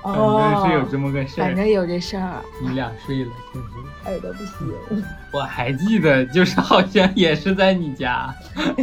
[0.03, 1.45] 哦，是有这么个事儿。
[1.45, 2.43] 反正有这事儿。
[2.63, 3.67] 你两岁了，就是
[4.07, 4.73] 耳朵不行。
[5.33, 8.33] 我还记得，就是好像也是在你家，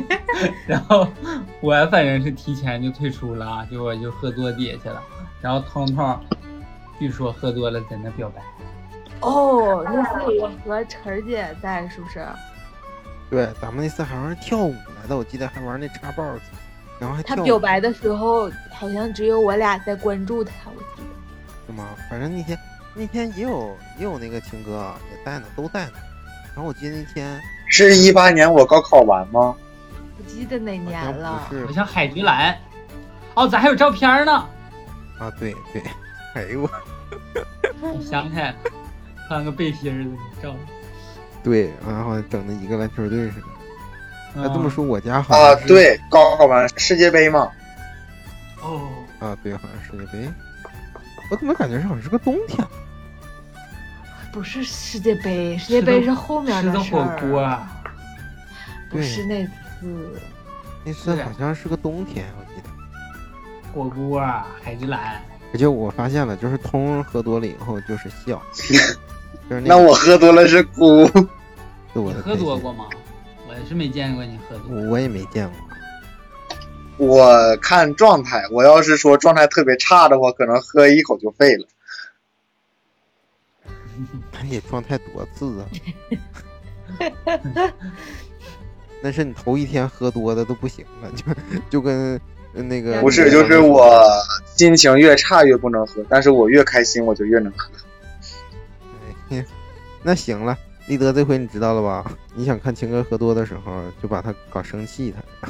[0.67, 1.07] 然后
[1.62, 5.01] 我反正是提前就退出了，就我就喝多底下去了。
[5.41, 6.19] 然后彤彤
[6.99, 8.41] 据说喝多了在那表白。
[9.21, 12.23] 哦，那是我和晨儿姐在，是不是？
[13.30, 16.40] 对，咱们那次好像是跳舞来的，我记得还玩那叉 box，
[17.00, 21.68] 然后还他表白的时候，好像只有我俩在关注他，我记得。
[21.68, 21.90] 是吗？
[22.10, 22.58] 反正那天
[22.94, 25.94] 那天也有也有那个情歌也在呢，都在呢。
[26.56, 29.56] 然后我记得那天是一八年我高考完吗？
[30.18, 32.58] 不记得哪年了，好像海菊蓝。
[33.36, 34.32] 哦，咱还有照片呢。
[35.20, 35.84] 啊，对对，
[36.34, 36.68] 哎呦，
[37.82, 38.56] 我想起来了，
[39.28, 40.56] 穿个背心儿的照。
[41.43, 43.47] 对，然后整的一个篮球队似的。
[44.34, 47.50] 那这么说，我家好啊，对，高考完世界杯嘛。
[48.62, 48.89] 哦。
[49.19, 50.30] 啊，对，好像世界杯。
[51.32, 52.65] 我怎么感觉好像是个冬天？
[54.32, 57.04] 不是世界杯，世界杯是后面的事儿。
[57.04, 57.82] 火锅啊。
[58.89, 60.19] 不是那次。
[60.86, 62.69] 那次好像是个冬天，我记得。
[63.73, 65.21] 火锅，啊海之蓝。
[65.54, 68.41] 而且我发现了，就是通喝多了以后就是笑。
[69.49, 71.10] 那我喝多了是哭。
[71.93, 72.86] 你喝多过吗？
[73.47, 74.81] 我是没见过你喝多。
[74.89, 75.57] 我也没见过。
[77.07, 81.67] 我看状态，我要是说状态特别差的话，可能喝一口就废了。
[84.33, 85.65] 那你状态多次啊？
[89.01, 91.23] 那是你头一天喝多的都不行了，就
[91.69, 92.19] 就跟
[92.53, 94.03] 那个不是，就是我
[94.55, 97.69] 心情越差越不能喝，但是我越开心我就越能喝。
[100.04, 102.12] 那行了，立德，这回你知道了吧？
[102.36, 105.50] 你想看情哥喝多的时候，就把他搞生气，他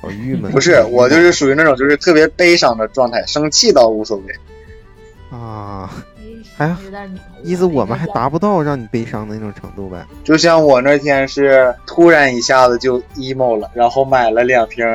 [0.00, 0.50] 好郁闷。
[0.52, 4.34] 不是，我就是属于那种就是特别悲伤的状态，生气倒无所谓。
[5.36, 5.90] 啊，
[6.56, 6.76] 还
[7.42, 10.04] 意思我们还达不到让你悲伤的那种程度呗？
[10.22, 14.86] 就像我那天是突然一下子就 emo 了，然后买了两瓶。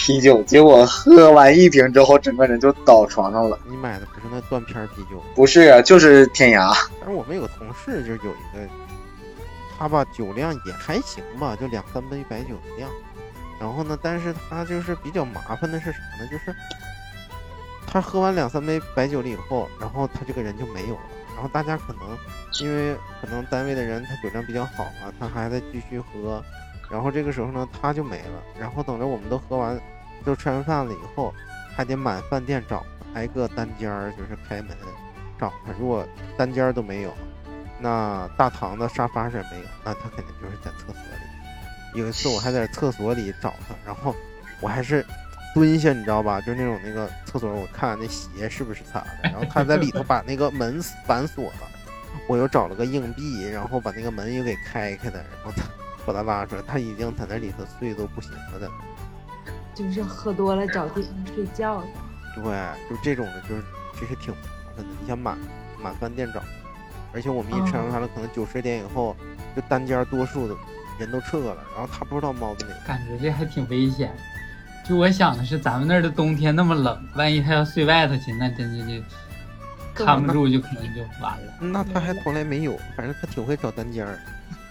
[0.00, 3.58] 啤酒，结果喝完一瓶之后，整个人就倒床上了。
[3.68, 5.22] 你买的不是那断片啤酒？
[5.34, 6.74] 不是啊，就是天涯。
[6.98, 8.66] 但是我们有个同事，就是有一个，
[9.78, 12.90] 他吧酒量也还行吧，就两三杯白酒的量。
[13.60, 16.26] 然后呢，但是他就是比较麻烦的是啥呢？
[16.30, 16.56] 就是
[17.86, 21.00] 他喝完两三杯白酒了以后，然后他这个人就没有了。
[21.34, 22.18] 然后大家可能
[22.60, 26.42] 因为可能单位的人他酒量比较好嘛，他还在继续喝。
[26.90, 28.42] 然后这个时候呢，他就没了。
[28.58, 29.80] 然后等着我们都喝完，
[30.24, 31.32] 都吃完饭了以后，
[31.76, 34.76] 还得满饭店找，挨个单间儿就是开门
[35.38, 35.72] 找他。
[35.78, 36.04] 如果
[36.36, 37.14] 单间儿都没有，
[37.78, 41.98] 那大堂的沙发上也没有，那他肯定就是在厕所里。
[41.98, 44.14] 有一次我还在厕所里找他，然后
[44.60, 45.06] 我还是
[45.54, 46.40] 蹲下，你知道吧？
[46.40, 49.06] 就是那种那个厕所，我看那鞋是不是他的。
[49.22, 51.68] 然后他在里头把那个门反锁了，
[52.26, 55.62] 我又找了个硬币，然后把那个门又给开开的，然后他。
[56.12, 58.68] 把他拉出来，他已经在那里头睡都不行了的，
[59.74, 61.86] 就是喝多了找地方睡觉的。
[62.36, 62.44] 对，
[62.88, 63.62] 就这种的，就是
[63.94, 64.40] 其实挺麻
[64.76, 64.90] 烦的。
[65.00, 65.38] 你想满
[65.82, 66.42] 满饭店找，
[67.12, 69.16] 而且我们一吃完饭了，可能九十点以后，
[69.54, 70.54] 就单间多数的
[70.98, 72.74] 人都撤了，然后他不知道猫在哪。
[72.86, 74.12] 感觉这还挺危险。
[74.88, 81.52] 就我想的是，咱们那儿的冬天那么冷，万一他要睡外头去，那真的就扛不住，就可能就完了。
[81.60, 84.18] 那他还从来没有，反正他挺会找单间儿。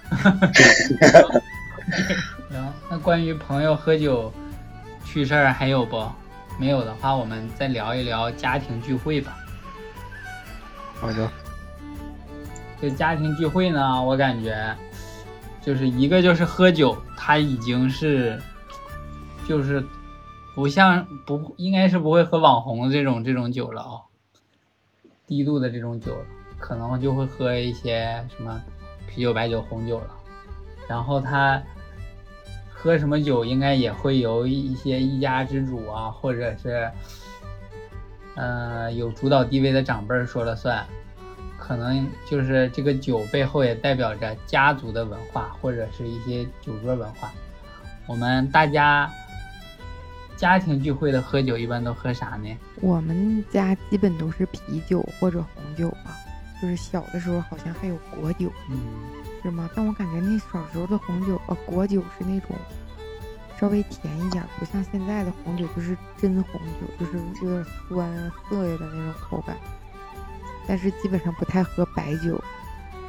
[2.50, 4.32] 行，那关于朋友喝酒
[5.06, 6.04] 趣事儿还有不？
[6.60, 9.38] 没有的话，我们再聊一聊家庭聚会吧。
[11.00, 11.32] 好的，
[12.82, 14.76] 这家庭聚会呢，我感觉
[15.62, 18.42] 就是一个就是喝酒，它已经是
[19.48, 19.82] 就是
[20.54, 24.02] 不像不应该是不会喝网红这种这种酒了啊、
[25.26, 26.26] 低度的这种酒了，
[26.58, 28.62] 可能就会喝一些什么
[29.10, 30.08] 啤酒、白酒、红酒了。
[30.88, 31.62] 然后他
[32.70, 36.90] 喝什么酒，应该也会由一些一家之主啊，或者是
[38.36, 40.86] 呃有主导地位的长辈说了算。
[41.58, 47.30] 可能就是这个酒背后也代表着家族的文化，或者是一些酒桌文化。
[48.08, 49.08] 我们大家
[50.36, 52.58] 家庭聚会的喝酒一般都喝啥呢？
[52.82, 56.18] 我们家基本都是啤酒或者红酒吧，
[56.62, 58.78] 就是小的时候好像还有果酒，嗯，
[59.42, 59.70] 是吗？
[59.76, 62.56] 但我感觉那小时候的红酒，呃，果酒是那种
[63.60, 69.56] 稍微甜一点，不像现在的红酒就是真红酒，就是有点酸啊涩呀的那种口感。
[70.68, 72.42] 但是基本上不太喝白酒，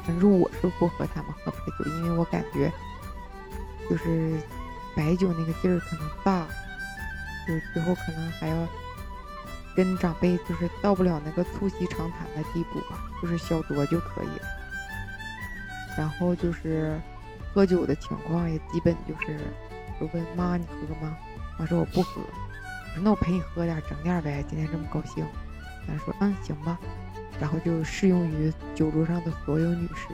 [0.03, 2.71] 反正我是不和他们喝白酒，因为我感觉
[3.89, 4.37] 就是
[4.95, 6.47] 白酒那个劲儿可能大，
[7.47, 8.67] 就是最后可能还要
[9.75, 14.47] 跟长辈就是到不了那个促膝长谈的地步吧，就是小酌就可以了。
[15.97, 16.99] 然后就是
[17.53, 19.39] 喝酒的情况也基本就是，
[19.99, 21.15] 我问妈你喝吗？
[21.57, 22.21] 妈说我不喝。
[22.21, 25.25] 我说那我陪你喝点儿，整点儿呗，今天这么高兴。
[25.87, 26.77] 她说嗯行吧，
[27.39, 30.07] 然后就适用于酒桌上的所有女士，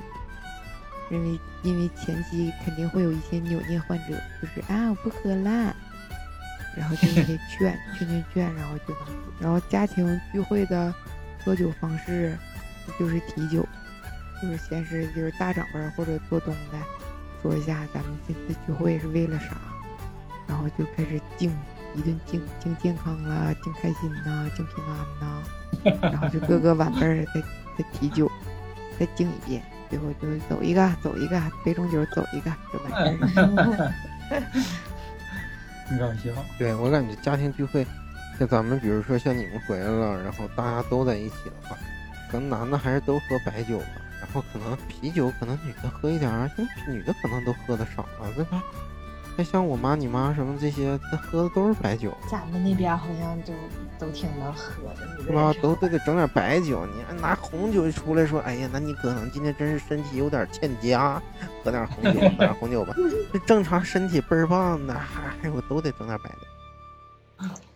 [1.09, 5.75] 因为因为前期肯定会有一些扭捏患者，就是啊我不喝啦，
[6.77, 8.95] 然后就那些劝劝劝劝，然后就。
[9.39, 10.93] 然后家庭聚会的
[11.45, 12.35] 喝酒方式
[12.97, 13.63] 就是提酒，
[14.41, 16.77] 就是先是就是大长辈儿或者做东的
[17.41, 19.55] 说一下咱们这次聚会是为了啥，
[20.47, 21.51] 然后就开始敬
[21.93, 25.43] 一顿敬敬健康啦，敬开心呐，敬平安呐，
[26.11, 27.41] 然后就各个晚辈儿再
[27.77, 28.27] 再提酒，
[28.99, 33.93] 再敬一遍，最后就是走一个走一个，杯中酒走一个就完事。
[35.87, 36.31] 很搞笑。
[36.57, 37.85] 对我感觉家庭聚会，
[38.37, 41.77] 像咱们比如说像你们回来了，然后大家都在一起的话，
[42.29, 43.85] 可能男的还是都喝白酒吧，
[44.19, 46.49] 然后可能啤酒可能女的喝一点儿，
[46.87, 48.61] 女的可能都喝的少了，对吧？
[49.37, 53.53] 那像我妈、你妈什么这些，她喝的都是白酒，咱们那边好像都
[53.99, 55.53] 都挺能喝的，女是吧？
[55.61, 56.83] 都都得整点白酒。
[56.87, 61.21] 你要拿红酒出来说，哎呀，那你可能今天真是身体有点欠佳，
[61.63, 62.95] 喝点红酒，喝点红酒吧。
[63.31, 66.37] 这正常身体倍儿棒的，还我都得整点白的。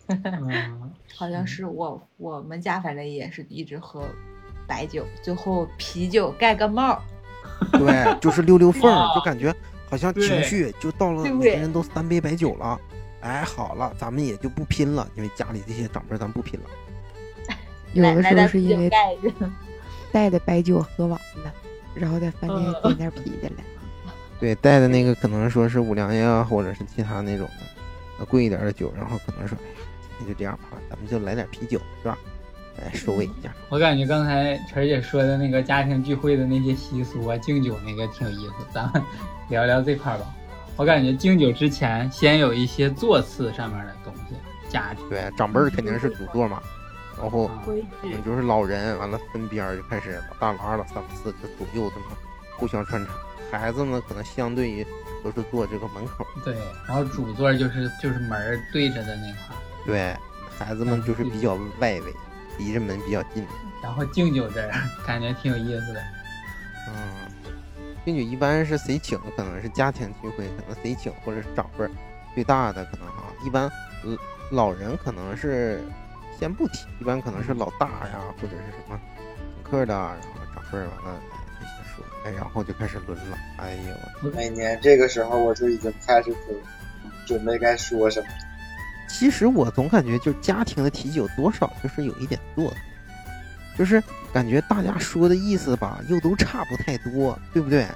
[0.08, 4.02] 嗯， 好像是我我们家反正也是一直喝
[4.66, 7.00] 白酒，最后啤酒盖个帽。
[7.70, 8.82] 对，就是溜溜缝
[9.14, 9.54] 就感觉
[9.92, 12.80] 好像情绪就到了，每个人都三杯白酒了。
[13.20, 17.56] 哎，好了，咱们也就不拼了，因为家里这些长辈咱不拼了。
[17.92, 18.90] 有的时候是因为。
[20.10, 21.52] 带的白酒喝完了，
[21.94, 23.56] 然后在饭店点点啤的了。
[24.40, 27.82] 对，带的那个可能说是五粮液啊，或者是其他那种的，
[28.18, 29.76] 呃，贵一点的酒，然后可能说，哎呀，
[30.18, 32.16] 今天就这样吧，咱们就来点啤酒，是吧？
[32.82, 33.52] 来收尾一下。
[33.68, 39.02] 我感觉刚才晨儿姐说的那个家庭聚会的那些习俗啊，敬酒那个挺有意思，咱们
[39.52, 40.24] 聊聊这块儿吧。
[40.76, 44.34] 我感觉敬酒之前先有一些座次上面的东西
[44.70, 46.62] 家庭，对，长辈儿肯定是主座嘛，
[47.20, 47.50] 然后
[48.24, 52.06] 就是老人，完了分边儿就开始老大老二老三老四就左右这么
[52.56, 53.12] 互相穿插。
[53.50, 54.84] 孩子呢，可能相对于
[55.22, 56.56] 都是坐这个门口，对，
[56.88, 60.16] 然后主座就是就是门儿对着的那块儿，对，
[60.58, 62.14] 孩子们就是比较外围，
[62.58, 63.46] 离着门比较近。
[63.82, 64.72] 然后敬酒这儿
[65.06, 66.00] 感觉挺有意思的。
[66.88, 67.21] 嗯，
[68.04, 71.90] 敬酒一般是谁请，可能是家庭聚会，可能谁请，或者是长辈儿
[72.34, 73.70] 最大的可能哈，一般
[74.04, 74.16] 呃
[74.50, 75.80] 老人可能是
[76.38, 79.00] 先不提，一般可能是老大呀，或者是什么
[79.54, 86.56] 请客的，然后长辈儿完了哎这些说，哎，然后就开始轮了，哎呦我每年这个时候我就已经开始准
[87.24, 88.26] 准备该说什么。
[89.08, 92.76] 其实我总感觉就是家庭的提酒多少就是有一点做的，
[93.78, 94.02] 就是
[94.32, 97.86] 感觉大家说的意思吧，又都差不太多，对不对？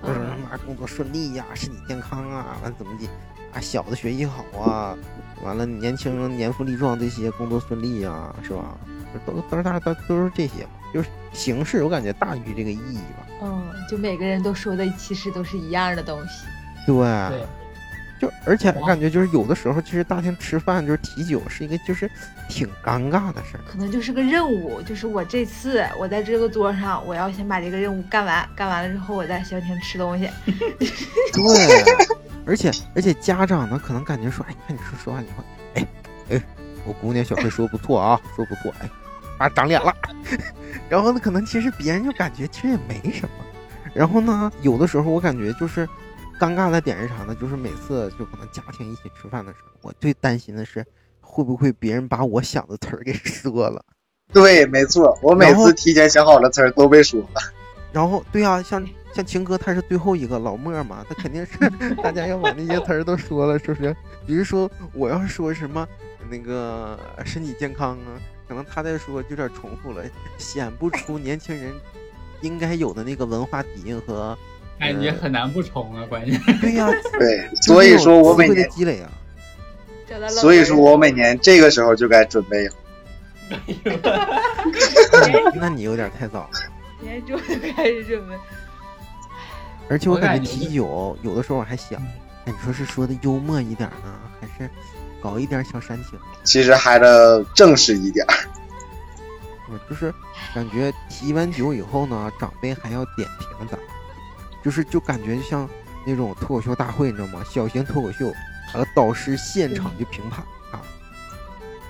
[0.00, 3.08] 或者什么工作顺利呀、身体健康啊，完怎么的
[3.52, 4.96] 啊，小的学习好啊，
[5.42, 8.78] 完了年轻人年富力壮这些工作顺利呀、是吧？
[9.26, 13.26] 都都是大都都是这些嘛，就是形式我感觉大于这个意义吧。
[13.42, 16.46] 嗯，就每个人都说的其实都是一样的东西。
[16.86, 17.46] 对，对，
[18.20, 22.10] 就而且我感觉就是有的时候，其实大厅吃饭就是提酒是一个就是
[22.48, 23.60] 挺尴尬的事儿。
[23.70, 30.28] 可能就是个任务，就是我这次我在这个桌上，我要先把这个任务干完，干完了之后我再消停吃东西。
[31.32, 31.96] 对，
[32.44, 35.44] 而且而且家长呢，可能感觉说，哎，你看你说说话，你话，
[35.74, 35.86] 哎
[36.30, 36.42] 哎，
[36.84, 38.90] 我姑娘小黑说不错啊，说不错，哎，
[39.38, 39.94] 啊长脸了。
[40.88, 43.44] 然后呢，可能其实别人就感觉其实也没什么。
[43.94, 45.88] 然后呢，有的时候我感觉就是。
[46.38, 47.34] 尴尬的点是啥呢？
[47.34, 50.84] 就是每次就可能家庭一起吃饭的时候，我最担心的是
[51.20, 53.84] 会不会别人把我想的词儿给说了。
[54.32, 57.40] 对，没错，我每次提前想好的词儿都被说了。
[57.92, 61.58] 然后，对呀，像像秦哥他是最后一个老莫嘛，他肯定是
[62.02, 63.96] 大家要把那些词儿都说了，是不是？
[64.26, 65.88] 比如说我要说什么
[66.30, 70.04] 那个身体健康啊，可能他在说有点重复了，
[70.36, 71.72] 显不出年轻人
[72.42, 74.36] 应该有的那个文化底蕴和。
[74.78, 76.40] 感觉很难不冲啊，关键。
[76.60, 79.10] 对呀， 对，所以说我每年积累啊。
[80.28, 82.74] 所以说我每年这个时候就该准备了。
[85.54, 86.50] 那你有点太早了。
[87.00, 88.34] 年初就开始准备。
[89.88, 92.00] 而且我感觉提酒有的时候我还想，
[92.44, 94.68] 哎，你说是说的幽默一点呢，还是
[95.22, 96.18] 搞一点小煽情？
[96.42, 98.26] 其实还得正式一点。
[99.70, 100.12] 我，就是
[100.54, 103.78] 感觉提完酒以后呢，长辈还要点评咱。
[104.62, 105.68] 就是就感觉像
[106.06, 107.44] 那种脱口秀大会，你知道吗？
[107.48, 108.32] 小型脱口秀，
[108.72, 110.80] 和导师现场就评判啊，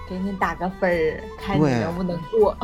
[0.08, 2.56] 给你打个分儿，看你能不能过。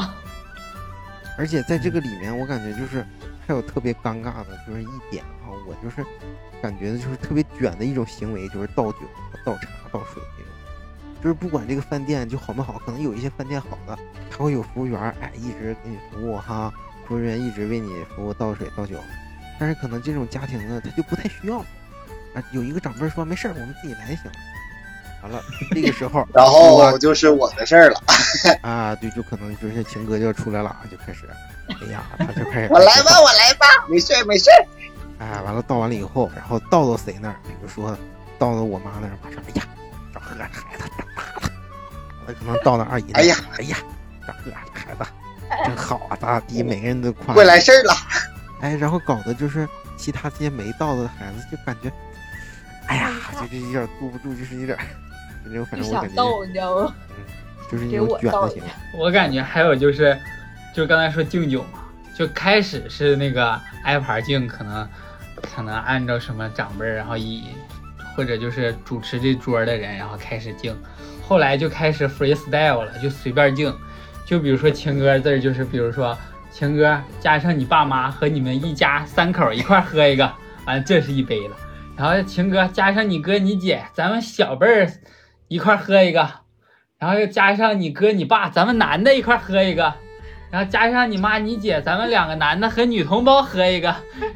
[1.36, 3.04] 而且在这个里面，我感觉就是
[3.46, 6.04] 还有特别尴尬的，就是一点啊，我就是
[6.62, 8.98] 感觉就是特别卷的一种行为，就是倒酒、
[9.44, 10.52] 倒茶、倒水那种。
[11.22, 13.98] 就是不管这个饭店就好没好，可能有一些饭店好的，
[14.30, 16.72] 他会有服务员哎一直给你服务哈，
[17.08, 18.96] 服务员一直为你服务倒水倒酒。
[19.58, 22.42] 但是可能这种家庭呢，他就不太需要啊。
[22.52, 24.32] 有一个长辈说：“没事儿，我们自己来就行了。”
[25.22, 28.02] 完了，这个时候，然后就是我的事儿了。
[28.62, 31.28] 啊，对，就可能就是情歌就要出来了，就开始，
[31.68, 34.66] 哎呀，他就开始，我来吧，我来吧，没事儿，没事儿。
[35.18, 37.36] 哎， 完了，倒完了以后，然后倒到谁那儿？
[37.44, 37.96] 比如说
[38.38, 39.62] 倒到我妈那儿，马上，哎呀，
[40.12, 41.50] 找喝孩子长大了。
[42.26, 43.78] 那，可能倒到二姨哎呀，哎呀，
[44.26, 45.10] 找喝孩子
[45.64, 46.62] 真好啊，咋地？
[46.62, 47.94] 每个人都夸，会来事儿了。
[48.64, 51.92] 哎，然后搞的就是其他这些没到的孩子就感觉，
[52.86, 54.78] 哎呀，就这有点坐不住，就是有点，
[55.44, 56.94] 反正反正我感觉，你知道吗？
[57.10, 57.14] 嗯，
[57.70, 58.62] 就是那种卷的型。
[58.94, 60.18] 我感觉还有就是，
[60.74, 61.80] 就刚才说敬酒嘛，
[62.16, 64.88] 就开始是那个挨盘敬，可能
[65.42, 67.44] 可能按照什么长辈，然后以
[68.16, 70.74] 或者就是主持这桌的人，然后开始敬，
[71.22, 73.76] 后来就开始 freestyle 了，就随便敬，
[74.24, 76.16] 就比如说情歌字，就是比如说。
[76.54, 80.32] 情哥加上你爸妈和你们一家三口一块喝一个，
[80.64, 81.56] 完这是一杯了。
[81.96, 84.88] 然后情哥加上你哥你姐，咱们小辈儿
[85.48, 86.30] 一块喝一个。
[86.96, 89.92] 然后又加上你哥你爸，咱们男的一块喝一个。
[90.52, 93.92] 然后加上你妈你姐，咱们两个男的和女同胞喝一个。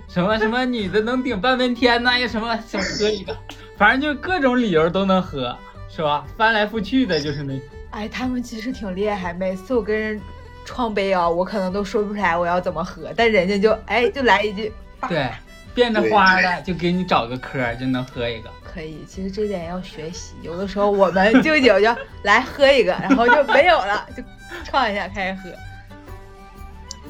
[0.08, 2.18] 什么什么女的能顶半边天呐？
[2.18, 3.36] 又什么想喝一个？
[3.76, 5.56] 反正就各种理由都能喝，
[5.88, 6.26] 是吧？
[6.36, 7.54] 翻来覆去的就是那。
[7.92, 10.20] 哎，他们其实挺厉害，每次我跟人。
[10.68, 14.70] 创杯啊，我可能都说不出来我要怎么喝，但人家就哎就来一句，
[15.08, 15.30] 对，
[15.74, 18.50] 变着花的就给你找个科就能喝一个。
[18.62, 20.34] 可以，其实这点要学习。
[20.42, 24.22] 有的时候我们敬酒就来喝一个，然后就没有了，就
[24.62, 25.50] 创一下开始喝。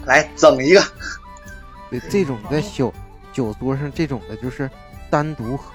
[0.06, 0.80] 来整一个。
[1.90, 2.92] 对，这种在小
[3.32, 4.70] 酒桌上这种的就是
[5.10, 5.72] 单独喝，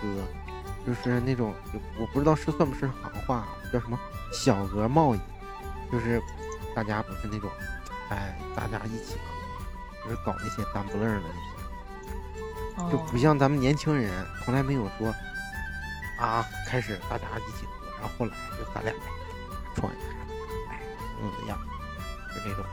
[0.88, 1.54] 就是那种
[2.00, 2.94] 我不知道是算不是行
[3.28, 4.00] 话，叫什么
[4.32, 5.20] 小额贸易，
[5.92, 6.22] 就是
[6.76, 7.50] 大家不是那种。
[8.10, 11.30] 哎，大家一起喝，就是搞那些单不愣的
[12.78, 14.12] 那些，就不像咱们年轻人，
[14.44, 15.12] 从来没有说
[16.20, 18.94] 啊，开始大家一起喝，然后后来就咱俩
[19.74, 20.04] 创一个，
[20.70, 20.80] 哎，
[21.18, 21.58] 怎么怎么样，
[22.36, 22.64] 就这种。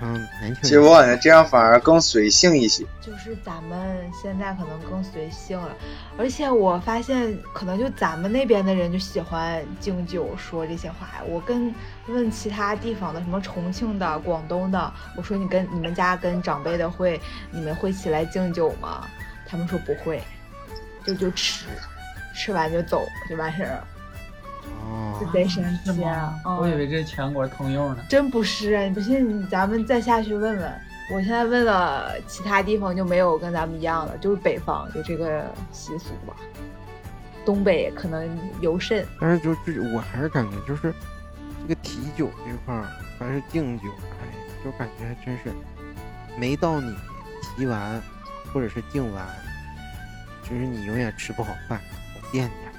[0.00, 0.62] 嗯，年轻。
[0.62, 2.84] 其实我感觉这样反而更随性一些。
[3.00, 5.74] 就是咱们现在可能更随性了，
[6.18, 11.08] 而且我发现可能就咱们那边的人就喜欢敬酒说这些话。
[11.26, 11.74] 我跟
[12.08, 17.20] 问其他地方的，什么重庆的、广东的，我说你跟你们家跟长辈的会，
[17.50, 19.06] 你们会起来敬酒吗？
[19.46, 20.22] 他们说不会，
[21.04, 21.66] 就就吃，
[22.34, 23.86] 吃完就走就完事儿了。
[24.82, 26.34] 哦，贼神奇啊！
[26.44, 28.82] 我以为这是全国通用呢，真不是啊！
[28.82, 30.80] 你不信，咱们再下去问问。
[31.12, 36.36] 我现在问了其他地方就没有跟咱们一样的，就是北方有这个习俗吧。
[37.44, 38.28] 东北可能
[38.60, 39.04] 尤甚。
[39.20, 40.94] 但是就就我还是感觉就是
[41.62, 42.86] 这个提酒这块儿
[43.18, 43.88] 还是敬酒，
[44.20, 44.28] 哎，
[44.64, 45.50] 就感觉还真是
[46.36, 46.94] 没到你
[47.42, 48.00] 提完
[48.52, 49.26] 或者是敬完，
[50.42, 51.80] 就是你永远吃不好饭，
[52.14, 52.69] 我惦记。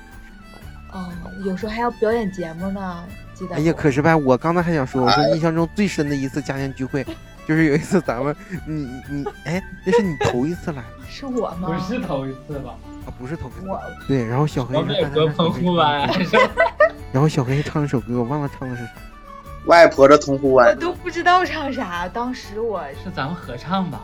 [0.92, 1.10] 哦，
[1.46, 3.56] 有时候还要表演节目呢，记得。
[3.56, 7.06] 哎呀，可是吧，我刚才还想说，我说印象中最深的一次家庭聚会，
[7.48, 8.36] 就是有一次咱们，
[8.68, 11.70] 你你哎，那是你头一次来是我吗？
[11.70, 12.76] 不是头一次吧？
[13.06, 13.10] 啊？
[13.18, 13.68] 不是头一次。
[13.68, 16.10] 我对，然后小黑我们有是大家个澎湖湾，
[17.12, 18.92] 然后小黑唱了首歌，我忘了唱的是啥。
[19.68, 24.02] 外婆的澎湖我湾都不知道唱啥，当时我是咱们合唱吧？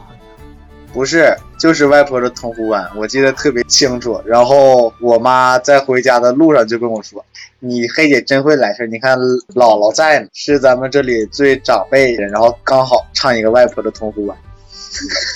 [0.97, 4.19] 不是，就是外婆的铜壶湾，我记得特别清楚。
[4.25, 7.23] 然后我妈在回家的路上就跟我说
[7.61, 14.35] ：“你黑姐真会来事儿，你看姥姥在呢，是咱们这里最长辈的人，然后刚好唱一个外婆的铜壶湾。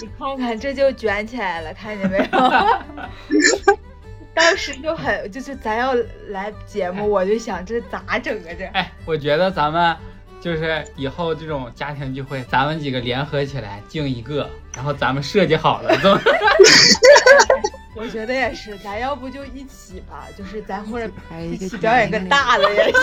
[0.01, 3.77] 你看看这就卷起来了，看见没有？
[4.33, 5.93] 当时就很就是咱要
[6.29, 8.65] 来节目，我就想这咋整啊这？
[8.73, 9.95] 哎，我觉得咱们
[10.41, 16.19] 就是以后这种家庭聚会，咱们几个联合起来敬一个，然后咱们设计好了，怎么？
[17.95, 23.01] 我觉得也是，咱要不就一起吧，就是咱或者拍一起表演个大的也行。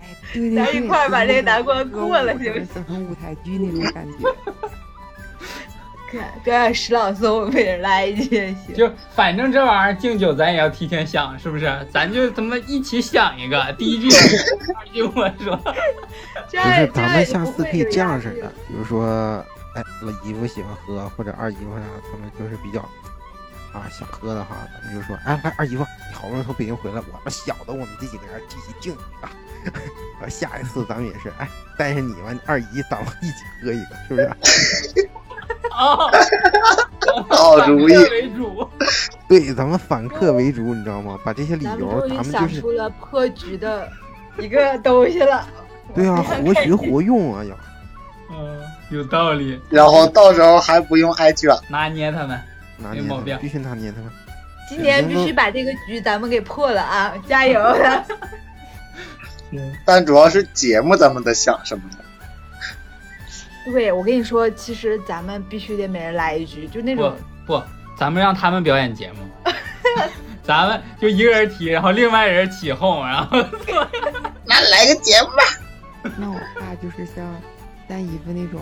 [0.00, 4.18] 哎，对对对，咱一块儿把这个难关过了行不行整成舞台剧那种感觉。
[6.44, 8.74] 表演诗朗诵，每人来一句也行。
[8.74, 11.86] 就反正这玩意儿敬酒咱也要提前想，是不是？
[11.92, 14.16] 咱就他妈一起想一个，第一句第
[14.72, 15.56] 二句我说。
[16.48, 19.04] 不是，咱们下次可以这样式的，比如说，
[19.74, 22.80] 哎，老姨夫喜欢喝，或者二姨夫啥，他们就是比较
[23.72, 29.28] 啊想喝的话，咱们就说，哎，来二姨夫，你好不容易从北京回来，我们小的我们这几个人一起敬一个。
[30.20, 35.10] 完 下一次咱们也是，哎，带上你完二姨，咱们一起喝一个，是不是？
[35.70, 36.10] 哦，
[37.28, 38.68] 好 主意为主。
[39.28, 41.18] 对，咱们反客为主，你知道吗？
[41.24, 43.88] 把这些理由，咱们就是想出了破局的
[44.38, 45.46] 一个东西了。
[45.94, 47.56] 对啊， 活学活用啊，要
[48.30, 51.54] 嗯，有道理，然后到时候还不用挨卷。
[51.68, 52.38] 拿捏他们。
[52.78, 54.10] 拿捏他们，没毛病必须拿捏他们。
[54.68, 57.14] 今年必须把这个局咱们给破了啊！
[57.28, 57.60] 加油！
[59.86, 61.98] 但主要是节目咱们得想什么呢？
[63.72, 67.14] 对，我跟你说，其实咱们必须得每人来一句，就那种
[67.46, 67.60] 不，
[67.98, 69.18] 咱们让他们表演节目，
[70.42, 73.36] 咱们就一个人提，然后另外人起哄，然后
[74.44, 76.12] 那来个节目吧。
[76.16, 77.24] 那我怕就是像
[77.88, 78.60] 三姨夫那种，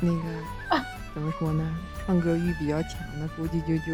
[0.00, 1.64] 那个 怎么说呢？
[2.06, 3.92] 唱歌欲比较强的，估计就就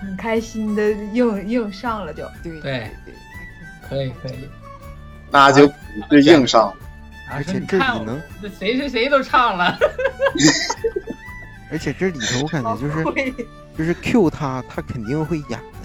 [0.00, 2.24] 很开心的硬硬上了就。
[2.44, 2.90] 对对对，
[3.88, 4.48] 可以可以。
[5.32, 5.66] 那就
[6.08, 6.72] 不是硬上。
[7.30, 9.78] 而且这里能，这谁谁谁都唱了，
[11.70, 13.04] 而且这里头我感觉就是
[13.78, 15.80] 就是 Q 他，他肯定会演的。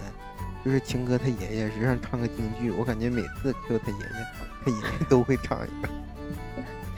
[0.66, 4.26] 就是情哥他爷爷，实际上唱个京剧，我感觉每次 Q 他爷爷，
[4.66, 5.88] 他爷爷都会唱一个。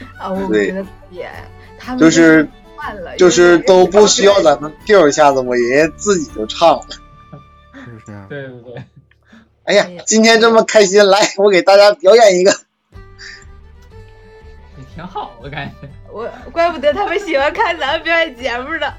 [0.18, 1.30] 啊，我对觉得也
[1.78, 6.86] 他们就是换了，就是都不需要咱们 Q 一下子，我爷爷自己就唱了。
[7.74, 8.26] 是不是啊？
[8.30, 8.84] 对对对，
[9.66, 12.56] 哎呀，今天这么开心，来，我给大家表演一个。
[14.98, 15.88] 也挺好，我感觉。
[16.12, 18.92] 我怪不得他们喜欢看咱们表演节目呢，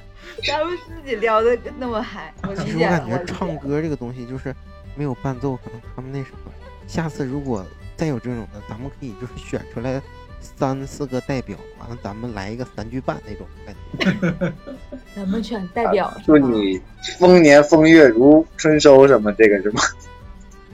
[0.46, 2.70] 咱们自己聊的那么嗨，我其。
[2.70, 4.55] 实我感觉唱歌这个东西就是
[4.94, 6.53] 没有伴奏，可能他们那什么。
[6.86, 10.01] 下次如果再有这种的，咱们可以就是选出来
[10.40, 14.53] 三四个代表，完了咱们来一个三句半那种感觉。
[15.16, 16.80] 咱们选代表，祝你
[17.18, 19.82] 丰年丰月如春收什么这个是吗？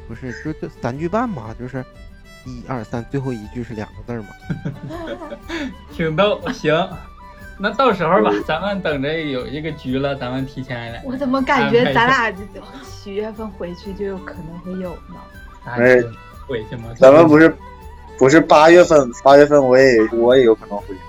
[0.06, 1.82] 不是，就就三句半嘛，就是
[2.44, 4.28] 一二三，最后一句是两个字儿嘛。
[5.92, 6.88] 挺逗，行。
[7.56, 11.00] 那到时候吧，咱们等着有一个局了，咱们提前来。
[11.04, 12.38] 我怎么感觉咱俩这
[12.84, 15.16] 七月份回去就有可能会有呢？
[15.64, 16.08] 咱就
[16.46, 16.88] 回去吗？
[16.96, 17.56] 咱们不是
[18.18, 21.00] 不是八月份，八月份我也我也有可能回去。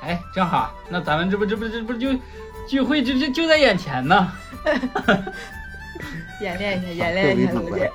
[0.00, 2.10] 哎，正好，那咱们这不这不这不就
[2.68, 4.32] 聚会就就就在眼前呢。
[6.40, 7.90] 演练一下，演练一下，刘姐。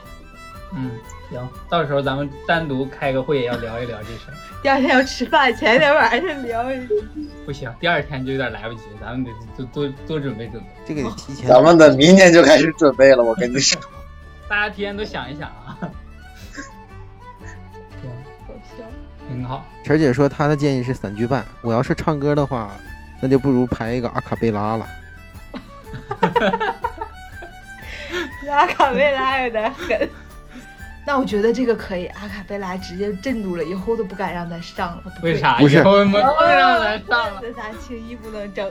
[0.73, 0.91] 嗯，
[1.29, 4.33] 行，到时候咱们单独开个会，要聊一聊这事儿。
[4.63, 6.65] 第二天要吃饭，前天晚上聊。
[7.45, 10.67] 不行，第二天就有点来不及，咱们得多多多准备准备。
[10.85, 11.49] 这个得提前。
[11.49, 13.81] 咱们的明天就开始准备了，我跟你说。
[14.49, 15.77] 大家提前都想一想啊。
[18.01, 18.09] 行，
[19.27, 19.65] 挺好。
[19.83, 22.71] 晨姐说她的建议是三句半，我要是唱歌的话，
[23.21, 24.87] 那就不如排一个阿卡贝拉了。
[28.49, 30.09] 阿卡贝拉有点狠。
[31.07, 35.03] 那我觉得这个可以，阿卡贝拉直接镇住了，以后都不敢让他上了。
[35.23, 35.57] 为啥？
[35.57, 37.39] 不是不让咱上了。
[37.41, 38.69] 这咱轻易不能整。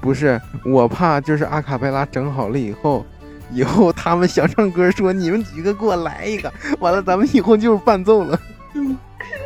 [0.00, 3.04] 不是，我怕就是阿卡贝拉整好了以后，
[3.52, 8.40] 以后他们想唱歌说你们几个给我来一个，完了咱们以后就是伴奏了。
[8.72, 8.96] 嘟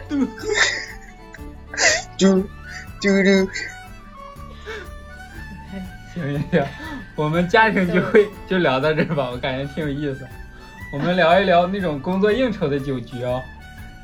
[0.08, 0.28] 嘟嘟嘟。
[2.16, 2.46] 行
[6.14, 6.64] 行行，
[7.16, 10.24] 我们家庭聚会就聊到这吧，我感觉挺有意思。
[10.92, 13.42] 我们聊一聊那种工作应酬的酒局哦。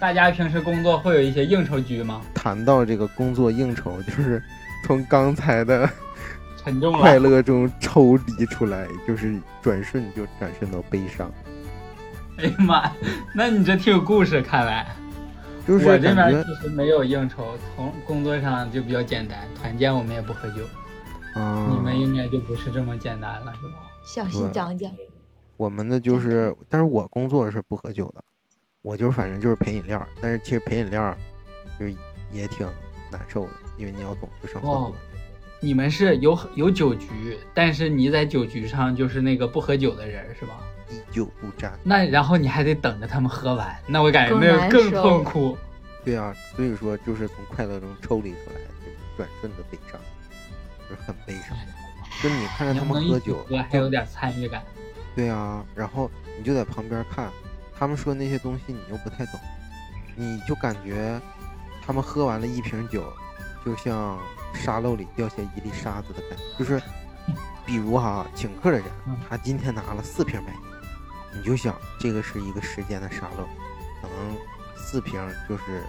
[0.01, 2.23] 大家平时工作会有一些应酬局吗？
[2.33, 4.43] 谈到这个工作应酬，就是
[4.87, 5.89] 从刚才的
[6.57, 7.19] 沉重快。
[7.19, 11.31] 乐中抽离出来，就是转瞬就转瞬到悲伤，
[12.39, 12.91] 哎呀妈，
[13.35, 14.87] 那你这挺有故事，看来。
[15.67, 20.63] 就是我这边其实没有应酬，从工作上就比较简单，团建我们也不喝酒。
[21.35, 23.75] 啊，你们应该就不是这么简单了，是吧？
[24.03, 24.91] 小心讲讲。
[25.59, 28.25] 我们的就是，但是我工作是不喝酒的，
[28.81, 31.15] 我就是反正就是陪饮料，但是其实陪饮料
[31.79, 31.93] 就是
[32.33, 32.65] 也挺
[33.11, 34.97] 难受的，因为你要总去上厕哦所。
[35.61, 40.61] 你们是有有酒局，但是你在酒局上就是那个不喝酒的人，是吧？
[40.89, 41.77] 滴酒不沾。
[41.83, 45.59] 那然后你还得等着他们喝完，那我感觉那个更痛苦。
[46.05, 50.01] 对啊，所以说就是从快乐中抽离出来，就是转瞬的悲伤，
[50.89, 51.57] 就是很悲伤。
[52.23, 54.63] 就你看着他们喝酒，喝还有点参与感。
[55.19, 56.09] 对啊，然后
[56.39, 57.29] 你就在旁边看，
[57.77, 59.41] 他们说那些东西你又不太懂，
[60.15, 61.21] 你就感觉
[61.85, 63.03] 他们喝完了一瓶酒，
[63.67, 64.17] 就像
[64.55, 66.45] 沙漏里掉下一粒沙子的感觉。
[66.57, 66.81] 就是，
[67.67, 70.59] 比如哈，请客的人嗯，他今天拿了四瓶白酒，
[71.35, 73.43] 你就想这个是一个时间的沙漏，
[74.01, 74.37] 可能
[74.77, 75.83] 四瓶就是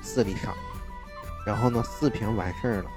[0.00, 0.54] 四粒沙，
[1.44, 2.90] 然后呢四瓶完事儿了，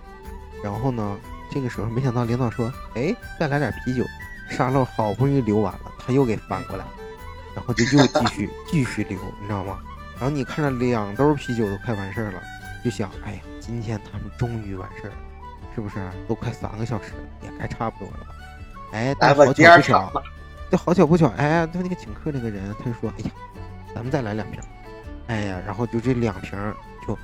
[0.63, 1.19] 然后呢
[1.51, 4.05] 这个时候没想到领导说，哎，再来点啤酒。
[4.49, 6.85] 沙漏好不容易流完了，他又给翻过来，
[7.55, 9.79] 然后就又继续 继续流，你知道吗？
[10.15, 12.41] 然后你看着两兜啤酒都快完事儿了，
[12.83, 15.15] 就想，哎呀，今天他们终于完事儿了，
[15.75, 15.95] 是不是？
[16.27, 18.35] 都快三个小时了，也该差不多了吧？
[18.93, 20.21] 哎，但好，巧不巧场，吧。
[20.71, 23.31] 就好巧不巧，哎，他那个请客那个人，他就说，哎呀，
[23.93, 24.59] 咱们再来两瓶，
[25.27, 26.57] 哎呀，然后就这两瓶
[27.07, 27.17] 就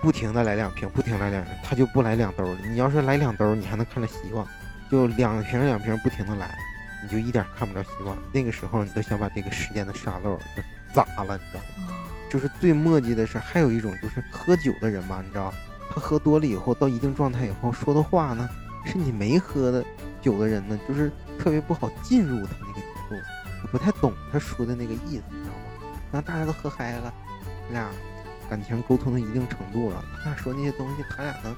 [0.00, 2.56] 不停的来两瓶，不停来两瓶，他就不来两兜了。
[2.68, 4.46] 你要是来两兜，你还能看着希望。
[4.90, 6.54] 就两瓶两瓶不停的来，
[7.02, 8.16] 你就一点看不着希望。
[8.32, 10.62] 那个时候你都想把这个时间的沙漏就
[10.92, 11.94] 砸了，你知道吗？
[12.28, 15.52] 就是最墨迹的是，还有一种就是喝酒的人吧，你知道，
[15.90, 18.48] 他喝多了以后到一定状态以后说的话呢，
[18.84, 19.84] 是你没喝的
[20.20, 23.16] 酒的人呢，就是特别不好进入他那个节奏，
[23.62, 25.90] 你不太懂他说的那个意思，你知道吗？
[26.12, 27.12] 然后大家都喝嗨了，
[27.68, 27.88] 他俩
[28.48, 31.54] 感情沟通到一定程度了，他俩说那些东西，他俩能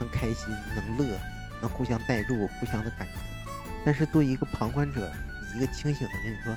[0.00, 1.16] 能开心，能乐。
[1.60, 3.12] 能互相代入，互相的感觉。
[3.84, 5.10] 但是作为一个旁观者，
[5.56, 6.54] 一个清醒的人，你说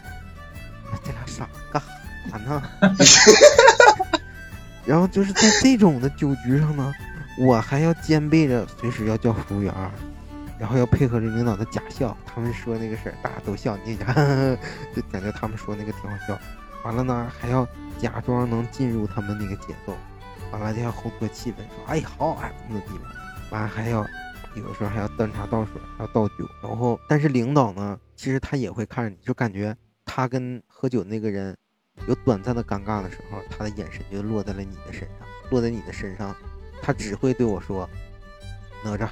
[1.04, 1.82] 这俩傻干
[2.30, 2.62] 啥呢？
[4.86, 6.94] 然后就是在这种的酒局上呢，
[7.40, 9.74] 我还要兼备着随时要叫服务员，
[10.60, 12.18] 然后要配合着领导的假笑。
[12.26, 13.96] 他们说那个事儿，大家都笑，你，
[14.94, 16.38] 就感觉他们说那个挺好笑。
[16.84, 17.66] 完了呢，还要
[17.98, 19.96] 假装能进入他们那个节奏，
[20.52, 23.06] 完了就要烘托气氛，说哎好哎怎么怎么地，
[23.52, 24.06] 完了还要。
[24.56, 29.76] 有的时候还要端茶倒水，还要倒酒，然后但是领导呢，其实他也会看着你，就感觉
[30.06, 31.56] 他跟喝酒那个人
[32.08, 36.36] 有短暂的尴尬的时候，他的眼神就落在了你的身上，落在你的身上，
[36.82, 37.90] 他只会对我说
[38.86, 39.10] ：“哪吒，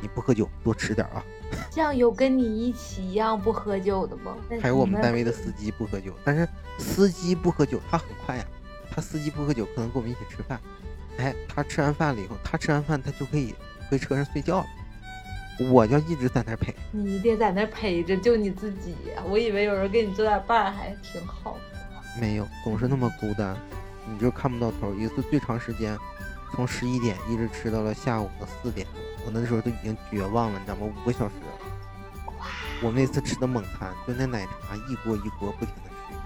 [0.00, 1.24] 你不喝酒多吃点啊。
[1.70, 6.48] 这样有跟你一起一样不喝酒的吗？” 还有我们单位的司机不喝酒，但是
[6.78, 8.44] 司机不喝酒，他很快呀，
[8.90, 10.60] 他司机不喝酒，可能跟我们一起吃饭，
[11.18, 13.54] 哎，他吃完饭了以后，他吃完饭他就可以。
[13.94, 14.66] 回车上睡觉了，
[15.70, 16.74] 我就一直在那陪。
[16.90, 22.20] 你得在那陪着，就你自己、我以为有人给你做点伴儿还挺好的。
[22.20, 23.56] 没有，总是那么孤单，
[24.08, 24.92] 你就看不到头。
[24.94, 25.96] 一次最长时间，
[26.56, 28.84] 从十一点一直吃到了下午的四点，
[29.24, 30.92] 我那时候都已经绝望了，你知道吗？
[30.92, 32.42] 五个小时了。
[32.82, 36.16] 我那次吃的猛餐，就那奶茶一锅一锅不停的续，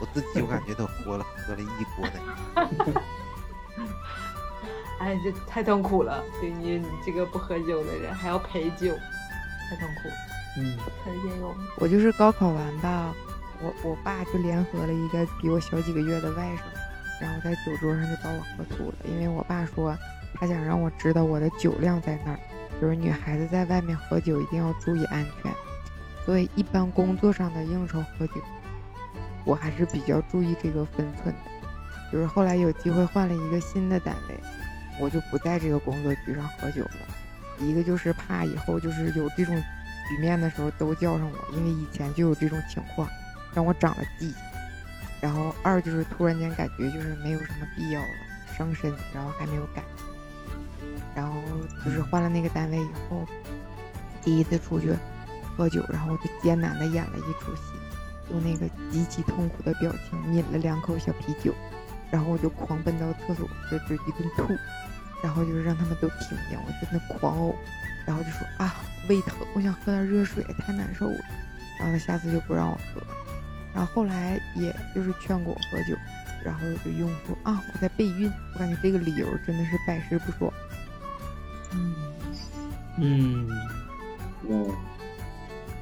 [0.00, 2.14] 我自己我感觉都喝了喝了一锅奶
[2.56, 3.00] 茶。
[5.02, 8.94] 哎，这太痛苦了，对你你这个不喝酒的人还要陪酒，
[9.68, 10.08] 太痛苦。
[10.56, 13.12] 嗯，陈建勇，我就是高考完吧，
[13.60, 19.92] 我我爸就联合了一个比我小几个月的外甥，然后在酒桌上就把我喝吐了，因为我爸说
[20.34, 22.38] 他想让我知道我的酒量在那儿，
[22.80, 25.52] 就是女孩子在外面喝酒一定要注意安全，
[26.24, 28.34] 所以一般工作上的应酬喝酒，
[29.44, 31.50] 我还是比较注意这个分寸的。
[32.12, 34.38] 就是后来有机会换了一个新的单位，
[35.02, 36.90] 我就不在这个工作局上喝酒了。
[37.58, 39.60] 一个就是怕以后就是有这种
[40.08, 43.08] 局面的时候都叫上我，因为以前就有这种情况，
[43.52, 44.36] 让我长了记性。
[45.20, 48.06] 然后二就是突然间感觉就是没有什么必要了，
[48.56, 49.82] 伤身，然后还没有改。
[51.14, 51.34] 然后
[51.84, 53.26] 就是换了那个单位以后，
[54.22, 54.92] 第一次出去
[55.56, 57.72] 喝酒，然后我就艰难的演了一出戏，
[58.30, 61.52] 用那个极其痛苦的表情抿了两口小啤酒。
[62.10, 64.54] 然后我就狂奔到厕所，就就一顿吐，
[65.22, 67.54] 然后就是让他们都听见，我在那狂呕，
[68.04, 68.74] 然后就说啊
[69.08, 71.18] 胃疼，我想喝点热水，太难受了。
[71.78, 73.00] 然后他下次就不让我喝，
[73.74, 75.96] 然然后后来也就是劝过我喝酒，
[76.44, 80.52] 然后我就用说啊我在备孕，我感觉这个理由真的是百试不爽。
[81.72, 81.94] 嗯，
[82.98, 83.48] 嗯，
[84.48, 84.70] 嗯，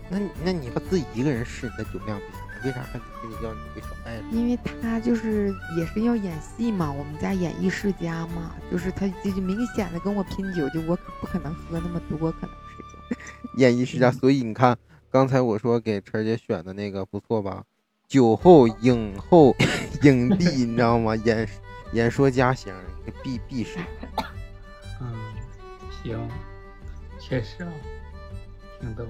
[0.08, 2.18] 那你那你要自己一个人试你的酒量
[2.64, 4.24] 为啥还得非得要你给小爱呢？
[4.32, 14.76] 因为他就是也是要演戏嘛，我们家演艺世家嘛，就是他就就明显的跟我拼酒，就我可不可能喝那么多，可能是就演艺世家，所以你看
[15.10, 17.64] 刚才我说给晨儿姐选的那个不错吧？
[18.06, 19.54] 酒后影后
[20.02, 21.14] 影帝，你知道吗？
[21.24, 21.48] 演
[21.92, 22.74] 演说家型，
[23.22, 23.78] 必必是。
[25.00, 25.14] 嗯，
[26.02, 26.28] 行，
[27.20, 27.72] 确实啊，
[28.80, 29.04] 挺逗。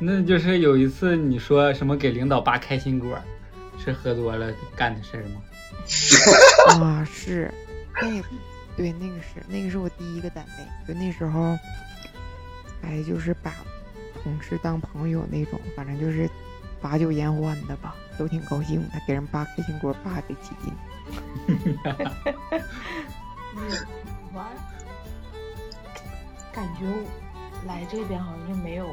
[0.00, 3.18] 那就是有一次你说什么给领导扒开心果，
[3.82, 5.42] 是喝多了干的事儿吗？
[6.80, 7.52] 啊是，
[8.00, 8.28] 那个
[8.76, 11.58] 对那个是那个是我第一个单位，就那时候
[12.82, 13.52] 哎就是把
[14.22, 16.28] 同事当朋友那种，反正就是
[16.80, 20.72] 把酒言欢的吧，都挺高兴的，给人扒开心果扒得起劲。
[24.32, 24.46] 玩，
[26.52, 26.84] 感觉
[27.66, 28.86] 来这边好像就没有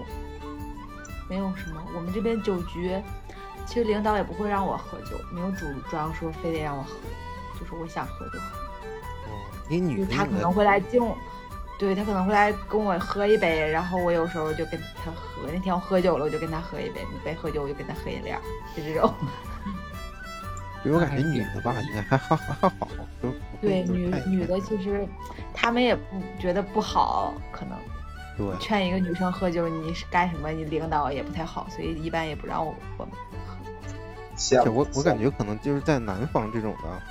[1.28, 2.96] 没有什么，我们这边酒局，
[3.66, 6.90] 其实领导也不会让我喝酒，没有主主要说非得让我喝，
[7.60, 8.46] 就是我想喝就喝。
[9.28, 9.32] 哦，
[9.68, 11.18] 你女他可能会来敬我，
[11.80, 15.50] 对他可能会来跟我喝一杯，然后我有时候就跟他喝。
[15.52, 18.40] 那天我喝酒了，我就跟他喝一杯；没喝酒我就跟他喝饮料，
[18.76, 19.14] 就这种。
[20.84, 22.88] 对我感觉女的吧，应该还还还还好，
[23.60, 25.04] 对，女女的其实
[25.52, 27.76] 他们也不觉得不好，可能
[28.38, 30.50] 对，劝一个女生喝酒，你是干什么？
[30.52, 33.14] 你领导也不太好，所以一般也不让我我们
[33.46, 34.72] 喝。
[34.72, 37.02] 我我感觉可能就是在南方这种的，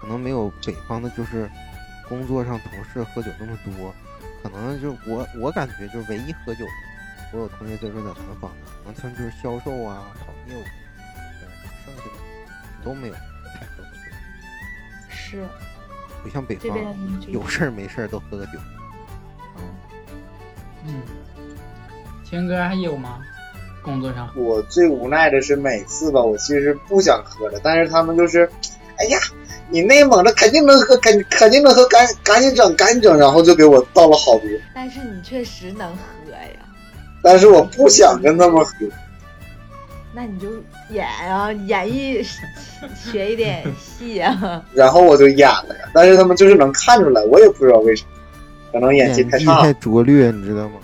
[0.00, 1.50] 可能没有北方的，就是
[2.08, 3.94] 工作上同事喝酒那么多，
[4.42, 6.70] 可能就我我感觉就唯一喝酒的，
[7.34, 11.46] 我有同学就是在南方的，可能他们就是销售啊、跑业务，对，
[11.84, 12.10] 剩下的
[12.82, 13.98] 都没有太喝过酒，
[15.10, 15.44] 是
[16.22, 16.78] 不像北方
[17.28, 18.58] 有事儿没事儿都喝个酒。
[20.86, 21.02] 嗯，
[22.28, 23.18] 青哥还有吗？
[23.82, 24.28] 工作上？
[24.36, 28.48] 我最无奈的是每次吧，我其实不想喝的，但是他们就是，
[28.96, 29.18] 哎呀，
[29.70, 36.60] 你内蒙的肯定能喝，肯肯定能喝，赶赶紧整，赶紧整，然后就给我倒了好多，但是你确实能喝呀，
[37.22, 38.72] 但是我不想跟他们喝。
[40.12, 40.48] 那你就
[40.90, 42.26] 演啊，演绎
[42.96, 44.62] 学一点戏啊。
[44.74, 48.04] 然后我就演了呀，但是他们就是能看出来，我也不知道为啥，
[48.72, 49.72] 可能演技太差太。
[49.74, 50.80] 拙劣，你知道吗？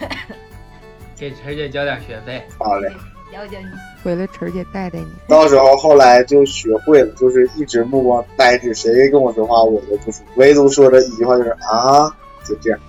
[1.16, 2.42] 给晨姐交点学费。
[2.58, 2.88] 好嘞，
[3.32, 3.66] 了解你。
[4.02, 5.06] 回来晨姐带带你。
[5.28, 12.08] 到时候后来就学会了，就是一直目光呆滞，谁跟我说话我都不说，唯独说的一句话就是啊，
[12.44, 12.80] 就这样。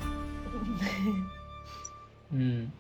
[2.32, 2.72] 嗯，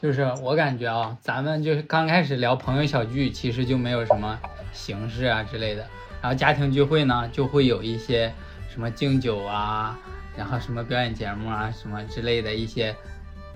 [0.00, 4.38] 就是我感觉啊，咱们就是刚开始聊朋友小聚，其实就没有什么
[4.72, 5.84] 形式啊之类的。
[6.22, 8.32] 然后家庭聚会呢，就会有一些
[8.72, 9.98] 什么敬酒啊，
[10.36, 12.94] 然后什么表演节目啊，什么之类的一些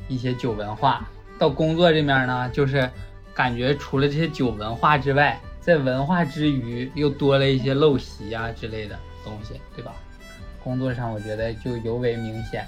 [0.08, 1.08] 一些酒文化。
[1.38, 2.88] 到工作这面呢，就是
[3.34, 9.92] 感觉除了这些酒文化之外，在文化之余又多了一些陋习啊之类的东西，对吧？
[10.62, 12.64] 工作上我觉得就尤为明显。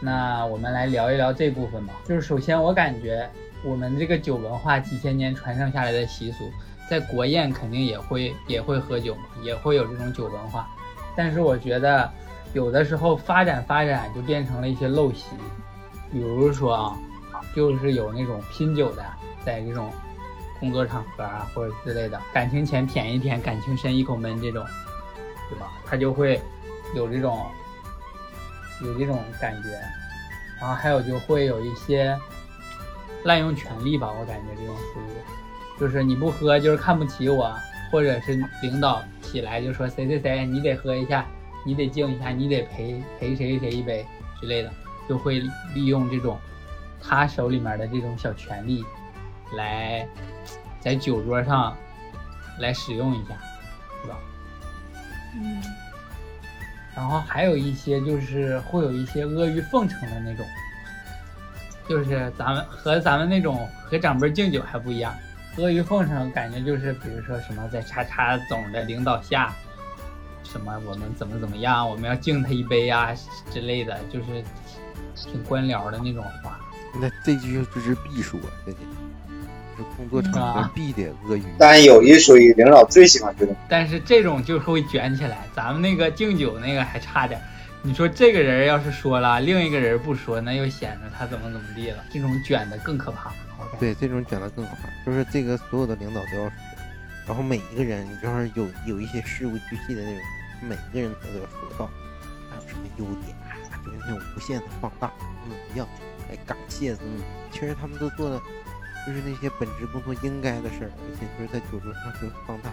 [0.00, 1.94] 那我们来聊一聊这部分吧。
[2.06, 3.28] 就是首先，我感觉
[3.64, 6.50] 我们这个酒文化几千年传承下来的习俗，
[6.90, 10.68] 在国宴肯定也会也会喝酒嘛，也会有这种酒文化。
[11.16, 12.10] 但是我觉得
[12.54, 15.26] 有的时候发展发展就变成了一些陋习，
[16.10, 16.96] 比如说啊，
[17.54, 19.04] 就是有那种拼酒的，
[19.44, 19.90] 在这种
[20.60, 24.64] 工作场合啊或者之类的，感情浅舔一舔，感情深一口闷这种，
[25.50, 25.72] 对吧？
[25.84, 26.40] 他就会
[26.94, 27.44] 有这种
[28.82, 29.70] 有这种感觉，
[30.60, 32.16] 然后还有就会有一些
[33.24, 37.52] 滥用权力吧，我感觉这种属于，就是你不喝就是看不起我，
[37.90, 41.26] 或者是领导起来就说谁谁谁你得喝一下，
[41.64, 44.06] 你得敬一下，你得陪陪谁谁一杯
[44.40, 44.70] 之类的，
[45.08, 45.42] 就会
[45.74, 46.38] 利用这种
[47.02, 48.84] 他手里面的这种小权利
[49.56, 50.06] 来
[50.80, 51.76] 在酒桌上
[52.58, 53.34] 来使用一下，
[54.02, 54.16] 是吧？
[55.36, 55.62] 嗯，
[56.94, 60.46] 然后还有一些就是会有一些阿谀奉承的那种，
[61.88, 65.12] 就是咱们和咱们那种和长辈敬酒还不一样。
[65.56, 69.52] 阿谀奉承感觉就是比如说什么在叉叉总的领导下，
[70.44, 73.12] 什么我们怎么怎么样，我们要敬他一杯呀、
[73.50, 74.26] 之类的，就是
[75.16, 76.60] 挺官僚的那种话。
[77.00, 78.78] 那这句就是必说，这得
[79.76, 81.42] 是工作场合啊必得阿谀。
[81.58, 83.56] 但有一说一，领导最喜欢这种。
[83.68, 87.40] 但是这种就会卷起来，咱们那个敬酒那个还差点。
[87.82, 96.52] 你说这个人要是说了，另一个人不说，那又显得他怎么怎么地了，这种卷的更可怕，我感觉对，这种卷的更可怕，就是这个所有的领导都要说，
[97.26, 100.20] 然后每一个人，你比方说有有一些事无巨细的那种，
[100.68, 101.90] 每一个人他都要说到，
[102.50, 105.10] 还有什么优点啊，就是那种无限的放大，
[105.42, 105.88] 怎么样，
[106.30, 108.38] 哎，感谢怎么，其实他们都做的
[109.06, 112.70] 就是那些本职工作应该的事儿，而且就是在酒桌上就放大，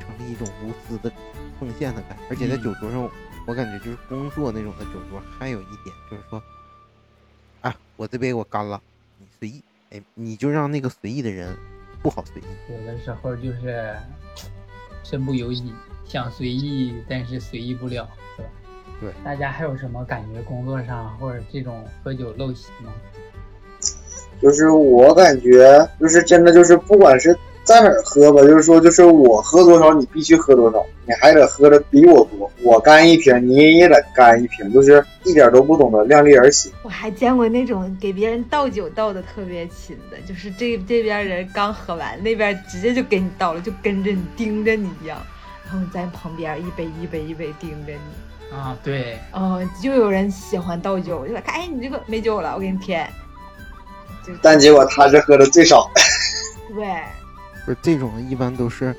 [0.00, 1.10] 成了一种无私的
[1.58, 2.62] 奉献的感觉，而且在嗯。
[2.62, 3.10] 酒桌上，
[3.46, 6.42] 我感觉就是工作那种的酒桌，还有一点就是说，
[7.62, 8.80] 啊，我这杯我干了，
[9.18, 9.62] 你随意。
[9.90, 11.56] 哎，你就让那个随意的人
[12.06, 12.44] 不好随意。
[12.72, 13.92] 有的时候就是
[15.02, 18.48] 身不由己，想随意，但是随意不了，是吧？
[19.00, 19.10] 对。
[19.24, 22.92] 大家还有什么感觉工作上或者这种喝酒陋习吗？
[24.40, 27.36] 就是我感觉，就是真的就是不管是
[27.66, 32.48] 在哪儿喝吧，就是说就是我喝多少，你必须喝多少，你还得喝的比我多。
[32.62, 36.70] 我干一瓶，你也得干一瓶，就是一点都不懂得量力而行。
[36.84, 45.20] 我还见过那种给别人倒酒倒的特别勤的，就是这这边人刚喝完，那边直接就给你倒了，就跟着你盯着你一样，
[45.64, 48.56] 然后你在旁边一杯一杯一杯盯着你。
[48.56, 53.04] 啊，对，嗯、就有人喜欢倒酒，就看哎你这个没酒了，我给你添。
[54.40, 55.90] 但结果他是喝的最少。
[56.74, 56.84] 对，
[57.66, 58.94] 不是这种一般都是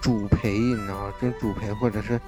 [0.00, 1.12] 主陪，你知道吗？
[1.20, 2.18] 这种主陪或者是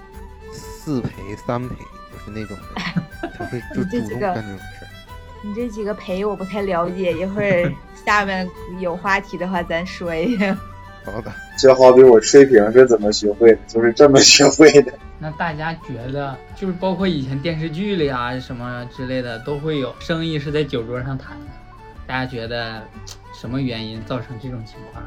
[0.52, 4.88] 四陪、三陪，就是那种的， 就会就主动干这种事儿。
[5.40, 7.72] 你这几个陪我不太了解，一会儿
[8.04, 8.46] 下面
[8.80, 10.52] 有话题的话咱说一下。
[11.06, 14.92] 好的，就好比我吹瓶是怎么学会的，就是这么学会的。
[15.20, 21.46] 那大家觉得，就是包括以前电视剧里啊什么之类的，都会有生意是在酒桌上谈的。
[22.06, 22.82] 大家觉得
[23.32, 25.04] 什么原因造成这种情况？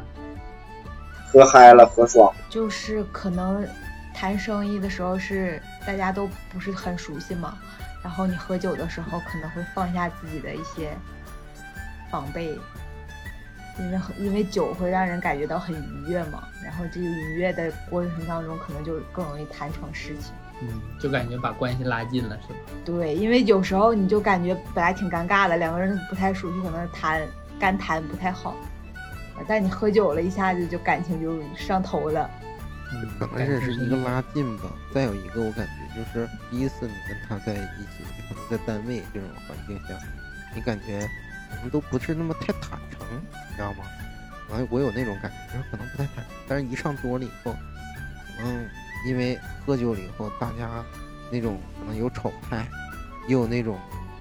[1.31, 2.41] 喝嗨了，喝爽了。
[2.49, 3.65] 就是可能
[4.13, 7.57] 谈生意的时候是大家都不是很熟悉嘛，
[8.03, 10.91] 然后你喝酒的时候可能会放下自己的一些
[12.11, 12.59] 防备，
[13.79, 20.33] 因为因为酒会让人感觉到很愉悦嘛，然后这个愉悦的过程当中可能就更容易谈成事情。
[20.61, 22.59] 嗯，就感觉把关系拉近了，是吧？
[22.85, 27.21] 对，因为有时候你就感觉本来挺尴尬的，两个人不太熟悉，可能谈
[27.59, 28.55] 干谈不太好，
[29.47, 32.29] 但你喝酒了，一下子就感情就上头了。
[32.93, 34.63] 嗯，可能感这是一个拉近吧。
[34.93, 39.97] 再有一个，我感觉就是第一次你跟他在一起，可能在单位这种环境下，
[40.53, 41.07] 你感觉
[41.49, 43.05] 可能都不是那么太坦诚，
[43.49, 43.85] 你知道吗？
[44.49, 47.55] 完，我有那种感觉，就是可能不太坦诚，但是一上桌了以后，
[48.37, 48.65] 可能
[49.07, 50.83] 因为喝酒了以后，大家
[51.31, 52.67] 那种可能有丑态，
[53.27, 53.79] 也有那种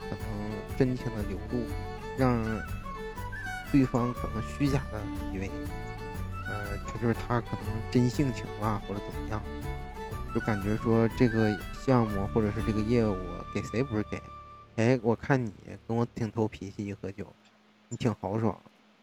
[0.08, 1.66] 可能真情的流露，
[2.16, 2.40] 让
[3.70, 5.00] 对方可能虚假的
[5.32, 5.50] 以为。
[6.48, 9.40] 呃，他就是他可能真性情啊，或者怎么样，
[10.34, 13.16] 就感觉说这个项目或者是这个业务
[13.54, 14.20] 给谁不是给？
[14.76, 15.52] 哎，我看你
[15.86, 17.24] 跟我挺投脾气，一喝酒，
[17.88, 18.58] 你挺豪爽，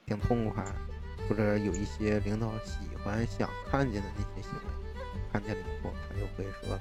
[0.05, 0.61] 挺痛快，
[1.30, 5.01] 或者有一些领导喜欢想看见的那些行为，
[5.32, 6.78] 看见了以后，他就会说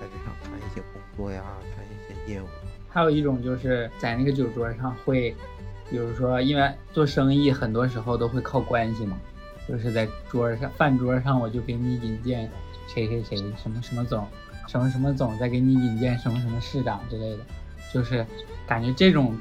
[0.00, 1.42] 在这上谈一些工作呀，
[1.74, 2.46] 谈一些业务。
[2.88, 5.34] 还有一种就是在那个酒桌上会，
[5.90, 9.18] 比如说，因为做生意很多时候都会靠关系嘛，
[9.68, 12.50] 就是在桌上饭桌上我就给你引荐
[12.86, 14.26] 谁谁谁什么什么总，
[14.66, 17.38] 什么什么总，再给你引荐什么什么市长之类的，
[17.92, 18.26] 就是
[18.66, 19.38] 感觉这种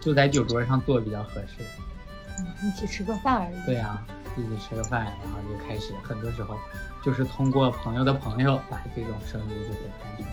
[0.00, 1.62] 就在酒桌上做比较合适。
[2.38, 3.66] 嗯一起吃个饭而已。
[3.66, 4.02] 对呀、
[4.36, 6.56] 一起吃个饭，然后就开始，很多时候
[7.04, 10.26] 就是通过朋友的朋友把这种生意就给谈成。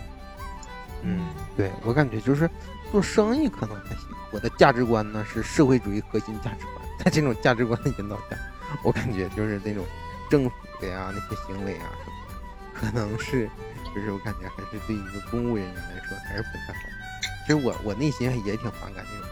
[1.02, 1.20] 嗯，
[1.56, 2.50] 对我感觉就是
[2.90, 4.08] 做生意可能还行。
[4.30, 8.36] 我的价值观呢是社会主义核心价值观，在这种价值观的引导下，
[8.82, 9.84] 我感觉就是那种
[10.28, 12.34] 政府的呀那些行为啊什么的，
[12.74, 13.48] 可能是
[13.94, 16.80] 就是我感觉还是对一个公务人员来说还是不太好。
[17.46, 19.28] 其实我我内心也挺反感这种，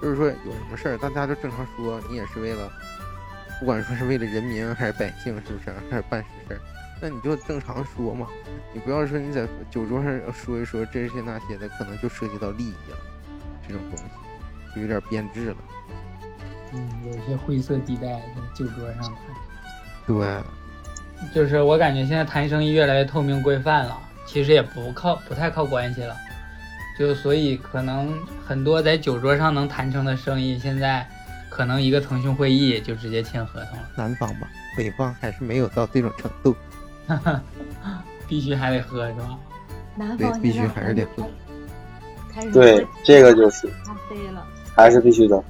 [0.00, 2.72] 就是说有什么事儿大家就正常说，你也是为了，
[3.60, 6.60] 不管说是为了人民还是百姓，是不是还是办实事儿，
[7.00, 8.26] 那你就正常说嘛。
[8.72, 12.96] 你不要说你在酒桌上说一说这些那些的，可能就涉及到利益了，
[13.66, 14.04] 这种东西
[14.74, 15.56] 就有点变质了。
[16.72, 18.22] 嗯，有些灰色地带在
[18.54, 19.14] 酒桌上谈。
[20.06, 20.42] 对，
[21.34, 26.14] 就是我感觉现在谈生意越来越透明规范了，其实也不靠不太靠关系了，
[26.98, 28.12] 就所以可能
[28.46, 31.08] 很多在酒桌上能谈成的生意，现在
[31.48, 36.54] 可能一个腾讯会议就直接签合同了，南方吧，北方还是没有到这种程度。
[38.28, 39.38] 必须还得喝是吧？
[39.96, 41.26] 南方对必须还是得喝
[42.32, 44.46] 开始对这个就是咖啡了。
[44.76, 45.44] 还是必须得喝。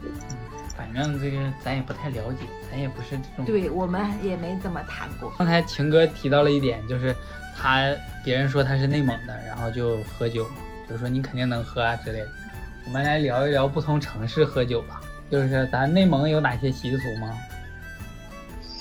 [0.77, 3.45] 反正这个咱也不太了解，咱也不是这种。
[3.45, 5.31] 对我们也没怎么谈过。
[5.37, 7.15] 刚才情哥提到了一点，就是
[7.55, 7.95] 他
[8.25, 10.57] 别人说他是内蒙的，然后就喝酒嘛，
[10.89, 12.29] 就说你肯定能喝啊之类的。
[12.87, 15.01] 我们来聊一聊不同城市喝酒吧。
[15.31, 17.37] 就是咱内蒙有哪些习俗吗？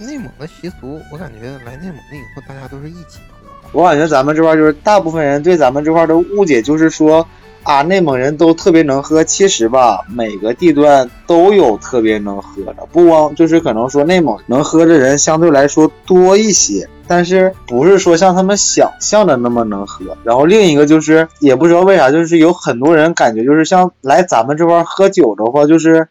[0.05, 3.47] 内蒙的习俗，我感觉来内蒙了以后，大家都是一起喝。
[3.71, 7.27] 我感觉咱们这边就是大部分人对咱们这块的误解，就是说
[7.63, 9.23] 啊，内蒙人都特别能喝。
[9.23, 20.15] 其实吧，每个地段都有特别能喝的，不光就是可能说内蒙能喝的人相对来说多一些，但是不是说像他们想象的那么能喝。
[20.23, 26.07] 然后另一个就是也不知道为啥，就是有很多人感觉就是像来咱们这块喝酒的话，就是。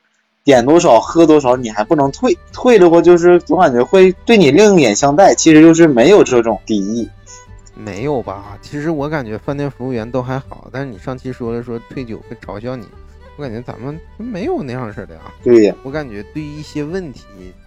[0.47, 7.09] 点多少喝多少，你还不能退，退的话就是总感觉会对你另眼相待，其实就是没有这种敌意。
[7.75, 8.57] 没有吧？
[8.63, 12.87] 其实我感觉饭店服务员都还好，但是你上期说了说退酒会嘲笑你，
[13.37, 15.21] 我感觉咱们没有那样式的呀。
[15.43, 17.25] 对呀，我感觉对于一些问题，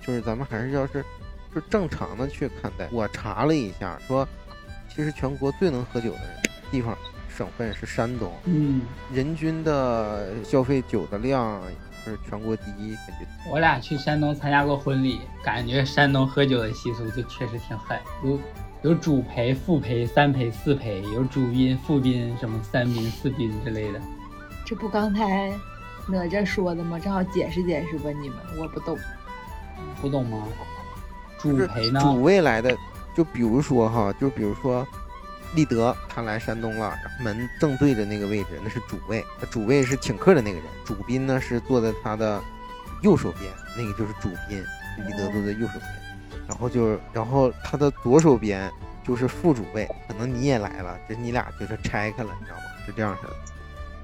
[0.07, 1.03] 就是咱们还是要是
[1.53, 2.87] 就正常的去看待。
[2.93, 4.25] 我查了一下，说
[4.87, 6.21] 其实全国最能喝酒的
[6.71, 11.61] 地方省份是山东，嗯，人均的消费酒的量。
[12.09, 13.27] 是全国第一，感觉。
[13.49, 18.39] 我俩去山东参加过婚礼，感觉山东喝酒的习俗就确实挺狠，有
[18.81, 24.01] 有主陪、副陪、三陪、四陪，有主宾、副宾，什么三宾、四宾之类的。
[24.65, 25.51] 这不刚才
[26.07, 26.99] 哪吒说的吗？
[26.99, 28.97] 正好解释解释吧，你们我不懂，
[30.01, 30.43] 不懂吗？
[31.37, 31.99] 主陪呢？
[32.01, 32.75] 主位来的，
[33.15, 34.87] 就比如说哈，就比如说。
[35.55, 39.25] 立德他来山东了，门正对着那个位置，那是主位。
[39.41, 42.41] 那主位是请客的那个人，主宾呢是坐在他的
[43.01, 44.63] 右手边，那个就是主宾。
[45.07, 48.69] 立德坐在右手边，然后就是，然后他的左手边
[49.03, 49.87] 就是副主位。
[50.07, 52.63] 可能你也来了，这你俩就是拆开了，你知道吗？
[52.85, 53.33] 就这样式的。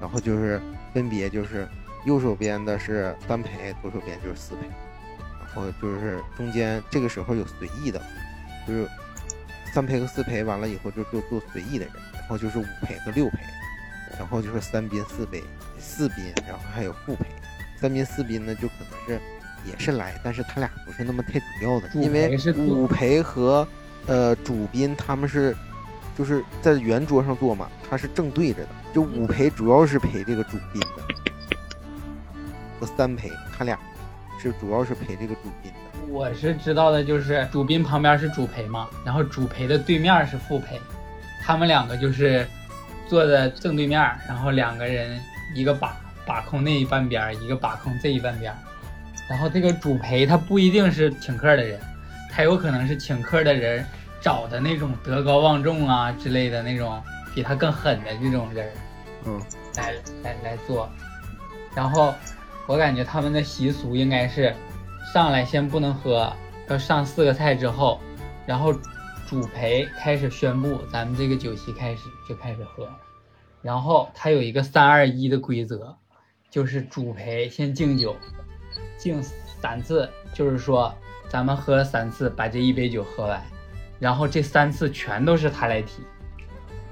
[0.00, 0.60] 然后就是
[0.94, 1.68] 分别就是
[2.06, 4.66] 右手边的是三陪，左手边就是四陪。
[5.38, 8.02] 然后就是中间这个时候有随意的，
[8.66, 8.88] 就是。
[9.76, 13.38] 三陪和四陪完了以后就就做随意的人，然后就是五陪和六陪，
[14.18, 15.44] 然后就是三宾四杯
[15.78, 17.26] 四宾，然后还有副陪。
[17.78, 19.20] 三宾四宾呢就可能是
[19.66, 23.68] 也是来，但是他俩不是那么太主要的，因为五陪和
[24.06, 25.54] 呃主宾他们是
[26.16, 31.04] 就是在圆桌上坐嘛，他是正对着的，就五陪主要是陪这个主宾的，
[32.80, 33.78] 和三陪他俩
[34.42, 35.70] 是主要是陪这个主宾。
[36.08, 40.80] 我是知道的，就是主宾旁边是主陪嘛，然后主陪的对面是副陪，
[41.42, 42.46] 他们两个就是
[43.06, 45.20] 坐在正对面，然后两个人
[45.54, 48.54] 一个把把控那一半边，一个把控这一半边，
[49.28, 51.78] 然后这个主陪他不一定是请客的人，
[52.32, 53.84] 他有可能是请客的人
[54.20, 57.02] 找的那种德高望重啊之类的那种
[57.34, 58.66] 比他更狠的这种人，
[59.24, 59.40] 嗯，
[59.76, 59.92] 来
[60.22, 60.88] 来来做，
[61.74, 62.14] 然后
[62.66, 64.54] 我感觉他们的习俗应该是。
[65.16, 66.30] 上来先不能喝，
[66.68, 67.98] 要上四个菜之后，
[68.44, 68.70] 然后
[69.26, 72.86] 主陪开始宣布咱们这个酒席开始就开始喝，
[73.62, 75.96] 然后他有一个三二一的规则，
[76.50, 78.14] 就是主陪先敬酒，
[78.98, 80.94] 敬三次，就是说
[81.30, 83.42] 咱们喝了三次把这一杯酒喝完，
[83.98, 86.02] 然后这三次全都是他来提，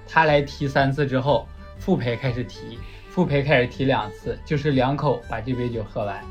[0.09, 1.47] 他来提三次之后，
[1.79, 2.79] 副陪开始提，
[3.11, 6.25] 副陪开始提两次，就是两口把这杯酒喝完，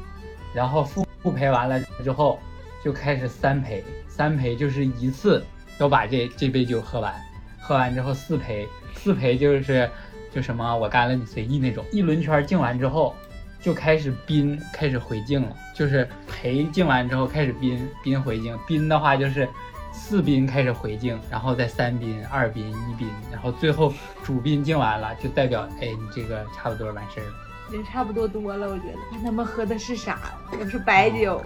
[0.56, 1.06] 然后副。
[1.24, 2.39] 不陪完了之后，
[2.84, 5.43] 就开始三陪，三陪就是一次
[5.80, 7.13] 要把这这杯酒喝完，
[7.59, 9.89] 喝完之后四陪，四陪就是
[10.32, 13.15] 就什么我干了你随意那种，一轮圈敬完之后，
[13.61, 19.47] 就开始宾开始回敬了，就是陪敬完之后开始宾宾回敬，宾的话就是
[19.93, 23.93] 四宾开始回敬，然后再三宾、二宾、一宾，然后最后
[24.24, 27.34] 主宾敬完了，就代表哎你这个差不多完事儿了。
[27.72, 28.97] 也差不多多了，我觉得。
[29.09, 30.20] 看他们喝的是啥？
[30.51, 31.43] 都是白酒。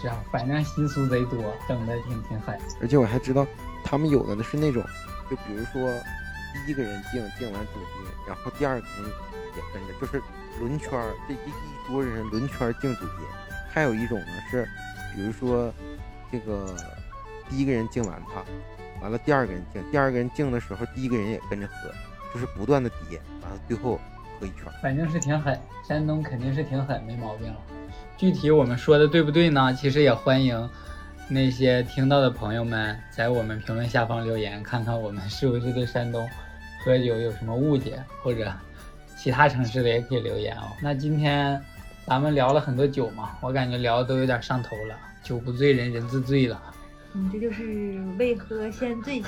[0.00, 1.38] 是啊，反正习俗贼多，
[1.68, 2.58] 整的挺挺狠。
[2.80, 3.46] 而且我还知道，
[3.84, 4.82] 他们有的呢是那种，
[5.28, 5.92] 就比如说，
[6.54, 9.10] 第一个人敬敬完主宾，然后第二个人
[9.56, 10.22] 也跟着，就是
[10.58, 13.26] 轮圈儿，这一一桌人轮圈敬主宾。
[13.70, 14.66] 还有一种呢是，
[15.14, 15.70] 比如说，
[16.32, 16.74] 这个
[17.50, 18.42] 第一个人敬完他，
[19.02, 21.92] 完了第二个人敬，第二个人敬的时候，第一个人也跟着喝，
[22.32, 24.00] 就是不断的叠，完了最后。
[24.40, 27.56] 喝一圈，反正是挺狠，山东肯定是挺狠，没毛病了。
[28.16, 29.72] 具体我们说的对不对呢？
[29.74, 30.68] 其实也欢迎
[31.28, 36.26] 那些听到的朋友们在我们评论下方留言，看看我们是不是对山东
[36.82, 38.50] 喝酒有什么误解，或者
[39.16, 40.72] 其他城市的也可以留言哦。
[40.82, 41.62] 那今天
[42.06, 46.60] 咱们聊了很多酒嘛，我感觉聊的都有点上头了，酒不醉人人自醉了。
[47.12, 49.24] 你这就是未喝先醉醒。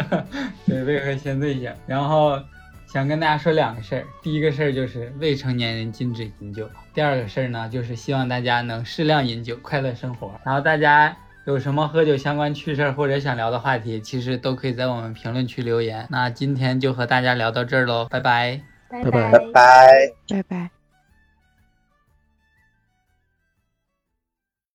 [0.66, 2.40] 对，未喝先醉醒，然后。
[2.86, 10.32] 想跟大家说两个事儿，第一个事儿就是未成年人禁止饮酒，第二个事儿呢就是希望大家能适量饮酒，快乐生活。
[10.44, 11.14] 然后大家
[11.46, 16.06] 有什么喝酒相关趣事儿或者想聊的话题，其实都可以在我们评论区留言。
[16.10, 20.75] 那今天就和大家聊到这儿喽，拜拜，拜拜拜拜拜拜。